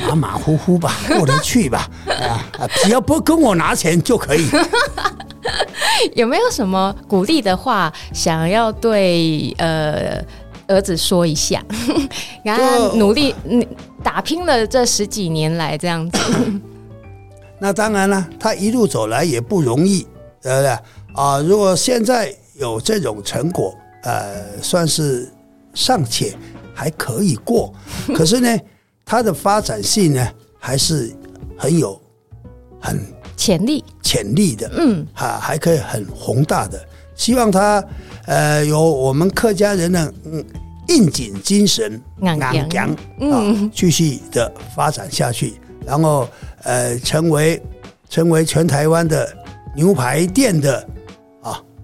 [0.07, 1.89] 马马虎虎吧， 过得去吧。
[2.07, 2.45] 啊，
[2.83, 4.47] 只要不跟我拿钱就可以。
[6.15, 10.23] 有没有什么鼓励的话想要对呃？
[10.73, 11.63] 儿子说一下，
[12.43, 13.33] 然后努力
[14.03, 16.19] 打拼了这十几年来这样子。
[17.59, 20.01] 那当然了，他一路走来也不容易，
[20.41, 20.77] 对不对
[21.13, 21.39] 啊？
[21.39, 25.31] 如果现在有这种成果，呃，算是
[25.73, 26.35] 尚且
[26.73, 27.73] 还可以过。
[28.13, 28.59] 可是呢，
[29.05, 30.27] 他的发展性呢，
[30.59, 31.15] 还是
[31.57, 31.97] 很有
[32.81, 32.99] 很
[33.37, 36.83] 潜力潜力的，嗯，哈，还可以很宏大的。
[37.15, 37.81] 希望他
[38.25, 40.43] 呃有我们客家人的嗯
[40.93, 46.27] 应景精神，硬强，嗯，继续的发展下去，然后
[46.63, 47.61] 呃成为
[48.09, 49.27] 成为全台湾的
[49.75, 51.02] 牛排店的啊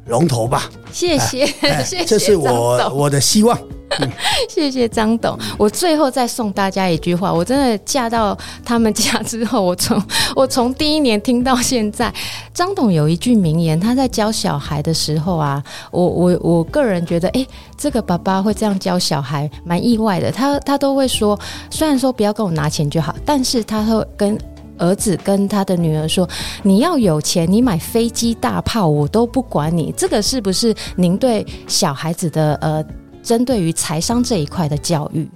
[0.10, 0.70] 龙头吧。
[0.92, 3.58] 谢谢，谢谢，这是我我的希望。
[4.48, 7.34] 谢谢张董，我最后再送大家一句话。
[7.34, 10.00] 我真的嫁到他们家之后，我从
[10.36, 12.14] 我从第一年听到现在。
[12.54, 17.46] 张董有一句名言，他在教小孩的时候啊，我我我个人觉得，哎，
[17.76, 20.32] 这个爸爸会这样教小孩，蛮意外的。
[20.32, 21.38] 他他都会说，
[21.72, 24.38] 虽然说不要跟我拿钱就好，但是他会跟
[24.80, 26.28] 儿子跟他的女儿说，
[26.64, 29.94] 你要有钱，你买飞机大炮我都不管你。
[29.96, 32.84] 这个是不是您对小孩子的呃？
[33.22, 35.30] 针对于财商这一块的教育，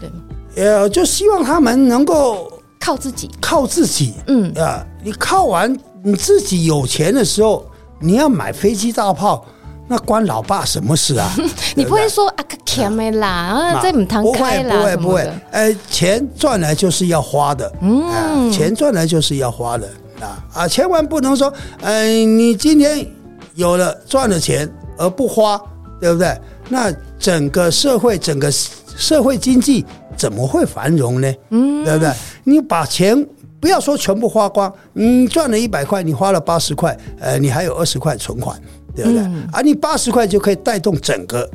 [0.00, 0.14] 对吗？
[0.56, 4.14] 呃，就希望他们能够靠自己，靠自己。
[4.26, 7.64] 嗯啊，你靠完你自己有钱的时候，
[8.00, 9.44] 你要买飞机大炮，
[9.88, 11.30] 那关老爸什么事啊？
[11.76, 15.30] 你不会说啊，钱没啦，啊，这唔谈开啦，不会不会。
[15.52, 19.88] 呃，钱赚来就是要花的，嗯，钱赚来就是要花的
[20.20, 23.06] 啊啊，千万不能说，嗯，你今天
[23.54, 24.68] 有了赚了钱
[24.98, 25.60] 而不花，
[26.00, 26.36] 对不对？
[26.68, 31.32] 那整个社会，整个社会经济怎么会繁荣呢？
[31.50, 32.12] 嗯，对不对？
[32.42, 33.24] 你把钱
[33.60, 38.60] 不要说全部花光，你赚了一百块，你花了八十块，呃，你还有二十块存款，
[38.96, 39.20] 对不对？
[39.20, 41.48] 嗯、啊，你八十块就可以带动整个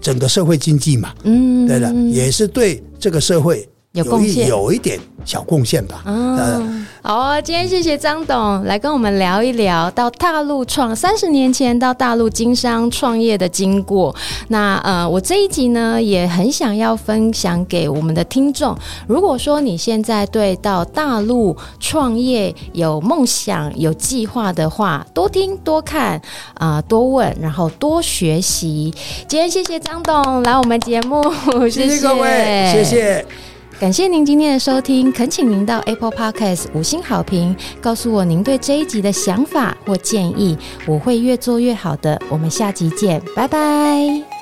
[0.00, 3.66] 整个社会经济嘛，嗯，对的，也是对这个社会。
[3.94, 6.02] 有贡献，有一点小贡献吧。
[6.04, 14.12] 嗯，好啊，今天谢谢张董来跟我们聊一聊到大陆创三十年前到大陆经商创业的经过。
[14.48, 18.76] 那呃，我这一集呢也很想要分享给我们的听众。
[19.06, 26.20] 如果说你现在对到大陆创业有梦想、有计划的话，多听多看
[26.54, 28.92] 啊、呃，多问，然后多学习。
[29.28, 31.22] 今天谢谢张董来我们节目，
[31.70, 33.24] 谢谢各位，谢谢。
[33.80, 40.56] 感谢您今天的收听，恳请您到 Apple Podcast 五星好评，告诉我您对这一集的想法或建议，
[40.86, 42.20] 我会越做越好的。
[42.30, 44.33] 我们下集见，拜拜。